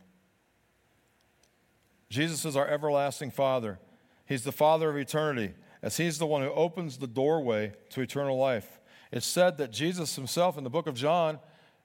Jesus 2.09 2.45
is 2.45 2.57
our 2.57 2.67
everlasting 2.67 3.31
Father. 3.31 3.79
He's 4.25 4.45
the 4.45 4.53
Father 4.53 4.89
of 4.89 4.97
eternity, 4.97 5.53
as 5.83 5.97
He's 5.99 6.17
the 6.17 6.27
one 6.27 6.43
who 6.43 6.51
opens 6.51 6.97
the 6.97 7.07
doorway 7.07 7.73
to 7.91 8.01
eternal 8.01 8.39
life. 8.39 8.81
It's 9.15 9.25
said 9.25 9.59
that 9.59 9.71
Jesus 9.71 10.17
Himself 10.17 10.59
in 10.59 10.65
the 10.65 10.71
book 10.71 10.89
of 10.89 10.97
John 10.97 11.39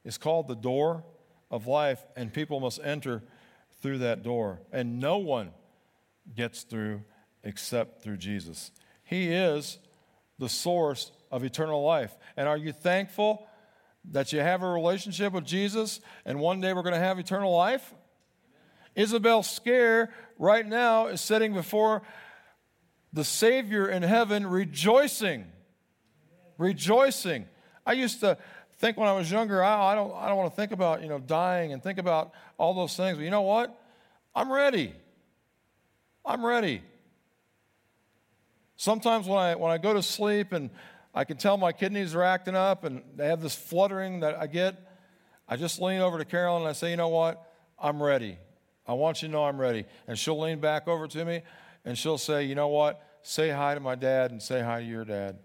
is 0.04 0.18
called 0.18 0.48
the 0.48 0.56
door 0.56 1.04
of 1.52 1.68
life, 1.68 2.04
and 2.16 2.34
people 2.34 2.60
must 2.60 2.80
enter 2.84 3.22
through 3.84 4.00
that 4.00 4.24
door. 4.24 4.62
And 4.72 5.00
no 5.00 5.20
one 5.20 5.52
gets 6.36 6.64
through 6.64 7.04
except 7.44 8.02
through 8.02 8.18
Jesus. 8.18 8.72
He 9.04 9.32
is 9.32 9.78
the 10.40 10.50
source 10.50 11.12
of 11.32 11.44
eternal 11.44 11.84
life. 11.84 12.18
And 12.36 12.48
are 12.48 12.58
you 12.58 12.72
thankful 12.72 13.48
that 14.06 14.34
you 14.34 14.40
have 14.40 14.64
a 14.64 14.68
relationship 14.68 15.32
with 15.32 15.46
Jesus 15.46 16.02
and 16.26 16.40
one 16.40 16.60
day 16.62 16.74
we're 16.74 16.82
going 16.82 16.96
to 16.96 17.00
have 17.00 17.20
eternal 17.20 17.56
life? 17.56 17.94
Isabel 18.96 19.44
Scare 19.44 20.12
right 20.40 20.66
now 20.66 21.06
is 21.08 21.22
sitting 21.22 21.54
before 21.54 22.02
the 23.14 23.24
Savior 23.24 23.88
in 23.88 24.02
heaven 24.02 24.48
rejoicing. 24.48 25.46
Rejoicing. 26.60 27.48
I 27.86 27.94
used 27.94 28.20
to 28.20 28.38
think 28.78 28.98
when 28.98 29.08
I 29.08 29.14
was 29.14 29.32
younger, 29.32 29.64
I, 29.64 29.96
don't, 29.96 30.14
I 30.14 30.28
don't 30.28 30.38
want 30.38 30.52
to 30.52 30.56
think 30.56 30.72
about, 30.72 31.02
you 31.02 31.10
know, 31.10 31.18
dying 31.18 31.74
and 31.74 31.82
think 31.82 31.98
about 31.98 32.34
all 32.58 32.76
those 32.76 32.96
things. 32.96 33.18
But 33.18 33.24
you 33.24 33.32
know 33.32 33.42
what? 33.42 33.76
I'm 34.36 34.52
ready. 34.52 34.94
I'm 36.24 36.46
ready. 36.46 36.84
Sometimes 38.76 39.28
when 39.28 39.40
I, 39.40 39.56
when 39.56 39.72
I 39.72 39.78
go 39.78 39.94
to 39.94 40.04
sleep 40.04 40.52
and 40.52 40.70
I 41.16 41.24
can 41.24 41.38
tell 41.38 41.58
my 41.58 41.72
kidneys 41.72 42.14
are 42.14 42.24
acting 42.24 42.56
up 42.56 42.84
and 42.84 43.02
they 43.16 43.28
have 43.28 43.42
this 43.42 43.56
fluttering 43.56 44.20
that 44.20 44.36
I 44.36 44.46
get, 44.46 44.76
I 45.48 45.56
just 45.56 45.82
lean 45.82 46.02
over 46.02 46.20
to 46.20 46.26
Carolyn 46.26 46.62
and 46.62 46.70
I 46.70 46.74
say, 46.74 46.92
you 46.92 46.98
know 46.98 47.08
what? 47.08 47.44
I'm 47.80 48.04
ready. 48.04 48.38
I 48.86 48.94
want 48.94 49.22
you 49.22 49.28
to 49.28 49.32
know 49.32 49.46
I'm 49.46 49.60
ready. 49.60 49.86
And 50.08 50.18
she'll 50.18 50.40
lean 50.40 50.60
back 50.60 50.88
over 50.88 51.08
to 51.08 51.26
me 51.26 51.42
and 51.86 51.98
she'll 51.98 52.18
say, 52.18 52.44
You 52.44 52.56
know 52.56 52.68
what? 52.68 53.02
Say 53.22 53.50
hi 53.50 53.74
to 53.74 53.80
my 53.80 53.96
dad 53.96 54.32
and 54.32 54.42
say 54.42 54.62
hi 54.62 54.82
to 54.82 54.86
your 54.86 55.06
dad. 55.06 55.38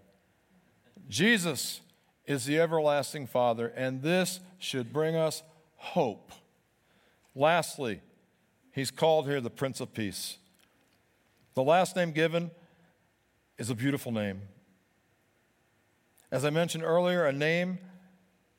Jesus 1.07 1.81
is 2.25 2.45
the 2.45 2.59
everlasting 2.59 3.27
Father, 3.27 3.67
and 3.67 4.01
this 4.01 4.39
should 4.57 4.91
bring 4.91 5.15
us 5.15 5.43
hope. 5.75 6.31
Lastly, 7.35 8.01
he's 8.71 8.91
called 8.91 9.27
here 9.27 9.41
the 9.41 9.49
Prince 9.49 9.79
of 9.79 9.93
Peace. 9.93 10.37
The 11.53 11.63
last 11.63 11.95
name 11.95 12.11
given 12.11 12.51
is 13.57 13.69
a 13.69 13.75
beautiful 13.75 14.11
name. 14.11 14.41
As 16.31 16.43
I 16.43 16.49
mentioned 16.49 16.83
earlier, 16.83 17.25
a 17.25 17.31
name 17.31 17.77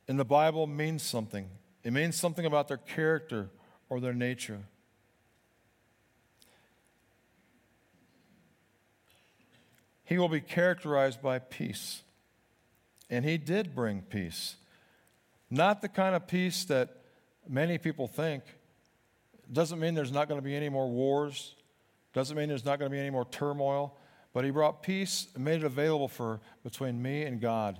in 0.09 0.17
the 0.17 0.25
Bible 0.25 0.67
means 0.67 1.03
something. 1.03 1.49
It 1.83 1.93
means 1.93 2.17
something 2.17 2.47
about 2.47 2.69
their 2.69 2.77
character 2.77 3.51
or 3.89 4.01
their 4.01 4.15
nature. 4.15 4.61
he 10.07 10.19
will 10.19 10.29
be 10.29 10.41
characterized 10.41 11.21
by 11.21 11.41
peace. 11.41 12.03
And 13.11 13.25
he 13.25 13.39
did 13.39 13.75
bring 13.75 14.03
peace. 14.03 14.57
Not 15.51 15.81
the 15.81 15.89
kind 15.89 16.15
of 16.15 16.27
peace 16.27 16.65
that 16.65 16.97
many 17.49 17.79
people 17.79 18.09
think. 18.09 18.43
Doesn't 19.53 19.79
mean 19.79 19.95
there's 19.95 20.13
not 20.13 20.29
going 20.29 20.41
to 20.41 20.45
be 20.45 20.57
any 20.57 20.69
more 20.69 20.89
wars. 20.89 21.55
Doesn't 22.13 22.37
mean 22.37 22.49
there's 22.49 22.65
not 22.65 22.79
going 22.79 22.91
to 22.91 22.95
be 22.95 23.01
any 23.01 23.11
more 23.11 23.25
turmoil. 23.27 23.97
But 24.33 24.45
he 24.45 24.51
brought 24.51 24.83
peace 24.83 25.29
and 25.35 25.45
made 25.45 25.57
it 25.57 25.65
available 25.65 26.09
for 26.09 26.41
between 26.63 27.01
me 27.01 27.23
and 27.23 27.41
God. 27.41 27.79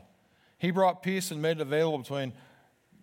He 0.59 0.71
brought 0.71 1.03
peace 1.03 1.31
and 1.31 1.43
made 1.43 1.59
it 1.59 1.61
available 1.61 1.99
between 1.99 2.33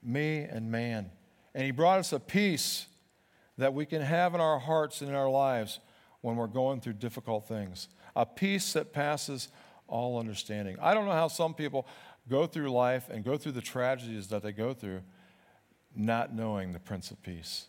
me 0.01 0.39
and 0.39 0.71
man. 0.71 1.11
And 1.53 1.63
he 1.63 1.71
brought 1.71 1.99
us 1.99 2.13
a 2.13 2.19
peace 2.19 2.87
that 3.57 3.73
we 3.73 3.85
can 3.85 4.01
have 4.01 4.33
in 4.33 4.41
our 4.41 4.59
hearts 4.59 5.01
and 5.01 5.09
in 5.09 5.15
our 5.15 5.29
lives 5.29 5.79
when 6.21 6.35
we're 6.35 6.47
going 6.47 6.81
through 6.81 6.93
difficult 6.93 7.47
things 7.47 7.89
a 8.15 8.25
peace 8.25 8.73
that 8.73 8.93
passes 8.93 9.47
all 9.87 10.19
understanding. 10.19 10.77
I 10.79 10.93
don't 10.93 11.05
know 11.05 11.11
how 11.11 11.27
some 11.27 11.53
people 11.53 11.87
go 12.29 12.45
through 12.47 12.71
life 12.71 13.09
and 13.09 13.23
go 13.23 13.37
through 13.37 13.51
the 13.53 13.61
tragedies 13.61 14.27
that 14.27 14.43
they 14.43 14.51
go 14.51 14.73
through 14.73 15.01
not 15.95 16.33
knowing 16.33 16.73
the 16.73 16.79
Prince 16.79 17.11
of 17.11 17.21
Peace. 17.21 17.67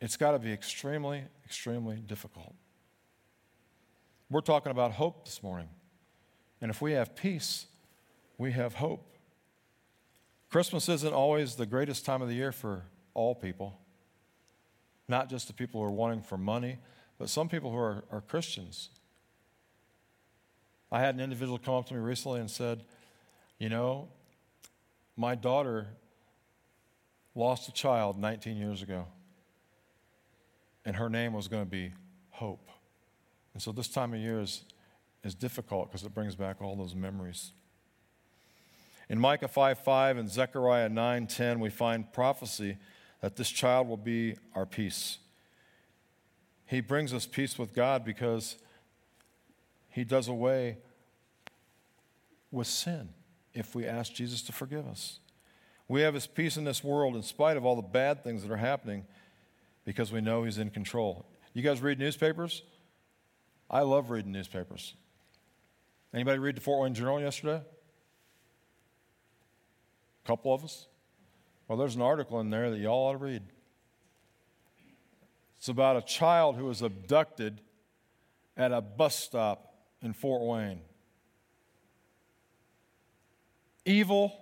It's 0.00 0.16
got 0.16 0.32
to 0.32 0.38
be 0.38 0.52
extremely, 0.52 1.24
extremely 1.44 1.96
difficult. 1.96 2.54
We're 4.28 4.40
talking 4.40 4.72
about 4.72 4.92
hope 4.92 5.24
this 5.24 5.42
morning. 5.42 5.68
And 6.60 6.70
if 6.70 6.82
we 6.82 6.92
have 6.92 7.14
peace, 7.14 7.66
we 8.38 8.52
have 8.52 8.74
hope. 8.74 9.16
Christmas 10.50 10.88
isn't 10.88 11.12
always 11.12 11.54
the 11.54 11.66
greatest 11.66 12.04
time 12.04 12.22
of 12.22 12.28
the 12.28 12.34
year 12.34 12.52
for 12.52 12.84
all 13.14 13.34
people, 13.34 13.78
not 15.08 15.28
just 15.28 15.46
the 15.46 15.52
people 15.52 15.80
who 15.80 15.86
are 15.86 15.92
wanting 15.92 16.22
for 16.22 16.36
money, 16.36 16.78
but 17.18 17.28
some 17.28 17.48
people 17.48 17.70
who 17.70 17.78
are, 17.78 18.04
are 18.10 18.20
Christians. 18.20 18.90
I 20.96 21.00
had 21.00 21.14
an 21.14 21.20
individual 21.20 21.58
come 21.58 21.74
up 21.74 21.86
to 21.88 21.94
me 21.94 22.00
recently 22.00 22.40
and 22.40 22.50
said, 22.50 22.82
You 23.58 23.68
know, 23.68 24.08
my 25.14 25.34
daughter 25.34 25.88
lost 27.34 27.68
a 27.68 27.72
child 27.72 28.18
19 28.18 28.56
years 28.56 28.80
ago, 28.80 29.04
and 30.86 30.96
her 30.96 31.10
name 31.10 31.34
was 31.34 31.48
going 31.48 31.62
to 31.62 31.70
be 31.70 31.92
Hope. 32.30 32.70
And 33.52 33.62
so 33.62 33.72
this 33.72 33.88
time 33.88 34.14
of 34.14 34.20
year 34.20 34.40
is, 34.40 34.62
is 35.22 35.34
difficult 35.34 35.90
because 35.90 36.02
it 36.02 36.14
brings 36.14 36.34
back 36.34 36.62
all 36.62 36.74
those 36.76 36.94
memories. 36.94 37.52
In 39.10 39.20
Micah 39.20 39.48
5 39.48 39.78
5 39.78 40.16
and 40.16 40.30
Zechariah 40.30 40.88
9 40.88 41.26
10, 41.26 41.60
we 41.60 41.68
find 41.68 42.10
prophecy 42.10 42.78
that 43.20 43.36
this 43.36 43.50
child 43.50 43.86
will 43.86 43.98
be 43.98 44.36
our 44.54 44.64
peace. 44.64 45.18
He 46.64 46.80
brings 46.80 47.12
us 47.12 47.26
peace 47.26 47.58
with 47.58 47.74
God 47.74 48.02
because 48.02 48.56
He 49.90 50.02
does 50.02 50.28
away 50.28 50.78
with 52.50 52.66
sin 52.66 53.10
if 53.54 53.74
we 53.74 53.86
ask 53.86 54.12
Jesus 54.12 54.42
to 54.42 54.52
forgive 54.52 54.86
us. 54.86 55.20
We 55.88 56.02
have 56.02 56.14
His 56.14 56.26
peace 56.26 56.56
in 56.56 56.64
this 56.64 56.82
world 56.82 57.16
in 57.16 57.22
spite 57.22 57.56
of 57.56 57.64
all 57.64 57.76
the 57.76 57.82
bad 57.82 58.24
things 58.24 58.42
that 58.42 58.50
are 58.50 58.56
happening 58.56 59.04
because 59.84 60.12
we 60.12 60.20
know 60.20 60.44
He's 60.44 60.58
in 60.58 60.70
control. 60.70 61.26
You 61.52 61.62
guys 61.62 61.80
read 61.80 61.98
newspapers? 61.98 62.62
I 63.70 63.80
love 63.80 64.10
reading 64.10 64.32
newspapers. 64.32 64.94
Anybody 66.12 66.38
read 66.38 66.56
the 66.56 66.60
Fort 66.60 66.82
Wayne 66.82 66.94
Journal 66.94 67.20
yesterday? 67.20 67.62
A 70.24 70.26
couple 70.26 70.52
of 70.54 70.64
us? 70.64 70.86
Well, 71.68 71.78
there's 71.78 71.96
an 71.96 72.02
article 72.02 72.40
in 72.40 72.50
there 72.50 72.70
that 72.70 72.78
y'all 72.78 73.08
ought 73.08 73.12
to 73.12 73.18
read. 73.18 73.42
It's 75.58 75.68
about 75.68 75.96
a 75.96 76.02
child 76.02 76.56
who 76.56 76.66
was 76.66 76.82
abducted 76.82 77.60
at 78.56 78.72
a 78.72 78.80
bus 78.80 79.16
stop 79.16 79.74
in 80.00 80.12
Fort 80.12 80.42
Wayne. 80.42 80.80
Evil 83.86 84.36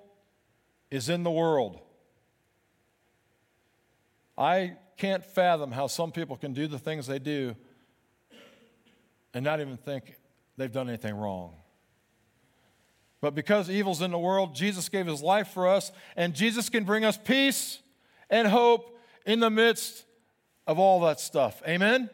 is 0.90 1.08
in 1.08 1.22
the 1.22 1.30
world. 1.30 1.78
I 4.36 4.72
can't 4.96 5.24
fathom 5.24 5.70
how 5.70 5.86
some 5.86 6.10
people 6.10 6.36
can 6.36 6.52
do 6.54 6.66
the 6.66 6.78
things 6.78 7.06
they 7.06 7.18
do 7.18 7.54
and 9.34 9.44
not 9.44 9.60
even 9.60 9.76
think 9.76 10.16
they've 10.56 10.72
done 10.72 10.88
anything 10.88 11.14
wrong. 11.14 11.54
But 13.20 13.34
because 13.34 13.70
evil's 13.70 14.02
in 14.02 14.10
the 14.10 14.18
world, 14.18 14.54
Jesus 14.54 14.88
gave 14.88 15.06
his 15.06 15.22
life 15.22 15.48
for 15.48 15.66
us, 15.66 15.92
and 16.16 16.34
Jesus 16.34 16.68
can 16.68 16.84
bring 16.84 17.04
us 17.04 17.16
peace 17.16 17.80
and 18.28 18.48
hope 18.48 18.98
in 19.26 19.40
the 19.40 19.50
midst 19.50 20.04
of 20.66 20.78
all 20.78 21.00
that 21.00 21.20
stuff. 21.20 21.62
Amen? 21.66 22.10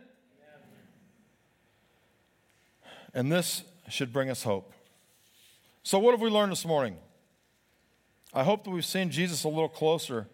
And 3.12 3.30
this 3.30 3.64
should 3.88 4.12
bring 4.12 4.30
us 4.30 4.42
hope. 4.42 4.72
So, 5.82 5.98
what 5.98 6.12
have 6.12 6.20
we 6.20 6.30
learned 6.30 6.52
this 6.52 6.64
morning? 6.64 6.96
I 8.32 8.44
hope 8.44 8.64
that 8.64 8.70
we've 8.70 8.84
seen 8.84 9.10
Jesus 9.10 9.42
a 9.42 9.48
little 9.48 9.68
closer. 9.68 10.28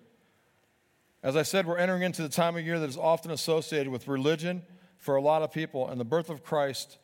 As 1.23 1.35
I 1.35 1.43
said, 1.43 1.67
we're 1.67 1.79
entering 1.79 2.03
into 2.03 2.23
the 2.23 2.29
time 2.29 2.57
of 2.57 2.65
year 2.65 2.79
that 2.79 2.89
is 2.89 2.99
often 2.99 3.31
associated 3.31 3.89
with 3.91 4.07
religion 4.07 4.63
for 4.99 5.17
a 5.17 5.21
lot 5.21 5.43
of 5.43 5.51
people 5.51 5.89
and 5.89 5.99
the 5.99 6.05
birth 6.05 6.29
of 6.29 6.45
Christ, 6.45 6.99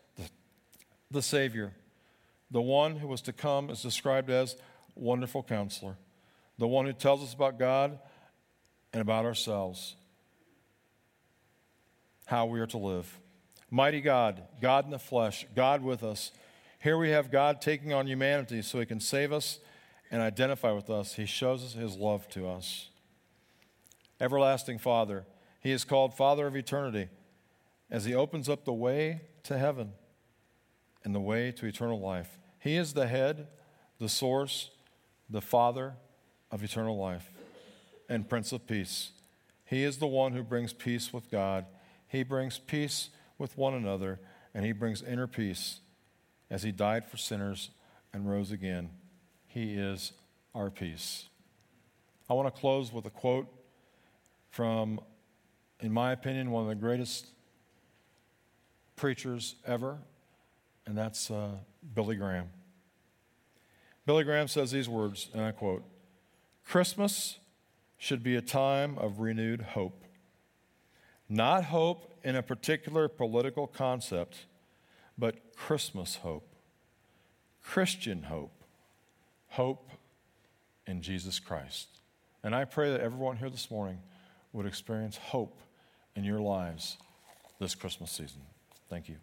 the, 1.10 1.22
Savior. 1.22 1.72
The 2.50 2.60
one 2.60 2.96
who 2.96 3.08
was 3.08 3.22
to 3.22 3.32
come 3.32 3.70
is 3.70 3.80
described 3.80 4.28
as 4.28 4.56
Wonderful 4.94 5.42
Counselor, 5.42 5.96
the 6.58 6.68
one 6.68 6.84
who 6.84 6.92
tells 6.92 7.22
us 7.22 7.32
about 7.32 7.58
God 7.58 7.98
and 8.92 9.00
about 9.00 9.24
ourselves, 9.24 9.96
how 12.26 12.44
we 12.44 12.60
are 12.60 12.66
to 12.66 12.78
live. 12.78 13.18
Mighty 13.70 14.02
God, 14.02 14.42
God 14.60 14.84
in 14.84 14.90
the 14.90 14.98
flesh, 14.98 15.46
God 15.56 15.82
with 15.82 16.04
us. 16.04 16.32
Here 16.78 16.98
we 16.98 17.10
have 17.10 17.30
God 17.30 17.62
taking 17.62 17.94
on 17.94 18.06
humanity 18.06 18.60
so 18.60 18.78
he 18.78 18.84
can 18.84 19.00
save 19.00 19.32
us 19.32 19.58
and 20.12 20.20
identify 20.20 20.70
with 20.70 20.90
us. 20.90 21.14
He 21.14 21.24
shows 21.24 21.64
us 21.64 21.72
his 21.72 21.96
love 21.96 22.28
to 22.28 22.46
us. 22.46 22.90
Everlasting 24.20 24.78
Father, 24.78 25.24
he 25.58 25.72
is 25.72 25.84
called 25.84 26.14
Father 26.14 26.46
of 26.46 26.54
eternity 26.54 27.08
as 27.90 28.04
he 28.04 28.14
opens 28.14 28.48
up 28.48 28.64
the 28.64 28.72
way 28.74 29.22
to 29.44 29.58
heaven 29.58 29.92
and 31.02 31.14
the 31.14 31.20
way 31.20 31.50
to 31.52 31.66
eternal 31.66 31.98
life. 31.98 32.38
He 32.58 32.76
is 32.76 32.92
the 32.92 33.08
head, 33.08 33.48
the 33.98 34.08
source, 34.08 34.70
the 35.30 35.40
Father 35.40 35.94
of 36.50 36.62
eternal 36.62 36.98
life, 36.98 37.30
and 38.08 38.28
Prince 38.28 38.52
of 38.52 38.66
Peace. 38.66 39.12
He 39.64 39.82
is 39.82 39.96
the 39.96 40.06
one 40.06 40.32
who 40.32 40.42
brings 40.42 40.74
peace 40.74 41.12
with 41.12 41.30
God. 41.30 41.64
He 42.06 42.22
brings 42.22 42.58
peace 42.58 43.08
with 43.38 43.56
one 43.56 43.72
another, 43.72 44.20
and 44.54 44.66
He 44.66 44.72
brings 44.72 45.02
inner 45.02 45.26
peace 45.26 45.80
as 46.50 46.62
He 46.62 46.70
died 46.70 47.06
for 47.06 47.16
sinners 47.16 47.70
and 48.12 48.30
rose 48.30 48.52
again. 48.52 48.90
He 49.52 49.74
is 49.74 50.12
our 50.54 50.70
peace. 50.70 51.28
I 52.30 52.32
want 52.32 52.52
to 52.52 52.58
close 52.58 52.90
with 52.90 53.04
a 53.04 53.10
quote 53.10 53.52
from, 54.48 54.98
in 55.80 55.92
my 55.92 56.12
opinion, 56.12 56.50
one 56.50 56.62
of 56.62 56.70
the 56.70 56.74
greatest 56.74 57.26
preachers 58.96 59.56
ever, 59.66 59.98
and 60.86 60.96
that's 60.96 61.30
uh, 61.30 61.50
Billy 61.94 62.16
Graham. 62.16 62.48
Billy 64.06 64.24
Graham 64.24 64.48
says 64.48 64.70
these 64.70 64.88
words, 64.88 65.28
and 65.34 65.42
I 65.42 65.52
quote 65.52 65.84
Christmas 66.64 67.38
should 67.98 68.22
be 68.22 68.36
a 68.36 68.40
time 68.40 68.96
of 68.96 69.20
renewed 69.20 69.60
hope. 69.60 70.02
Not 71.28 71.64
hope 71.64 72.10
in 72.24 72.36
a 72.36 72.42
particular 72.42 73.06
political 73.06 73.66
concept, 73.66 74.46
but 75.18 75.54
Christmas 75.56 76.16
hope, 76.16 76.48
Christian 77.62 78.22
hope, 78.22 78.61
hope 79.52 79.90
in 80.86 81.02
Jesus 81.02 81.38
Christ. 81.38 81.88
And 82.42 82.54
I 82.54 82.64
pray 82.64 82.90
that 82.90 83.00
everyone 83.00 83.36
here 83.36 83.50
this 83.50 83.70
morning 83.70 83.98
would 84.52 84.66
experience 84.66 85.16
hope 85.16 85.60
in 86.16 86.24
your 86.24 86.40
lives 86.40 86.96
this 87.60 87.74
Christmas 87.74 88.10
season. 88.10 88.40
Thank 88.88 89.08
you. 89.08 89.16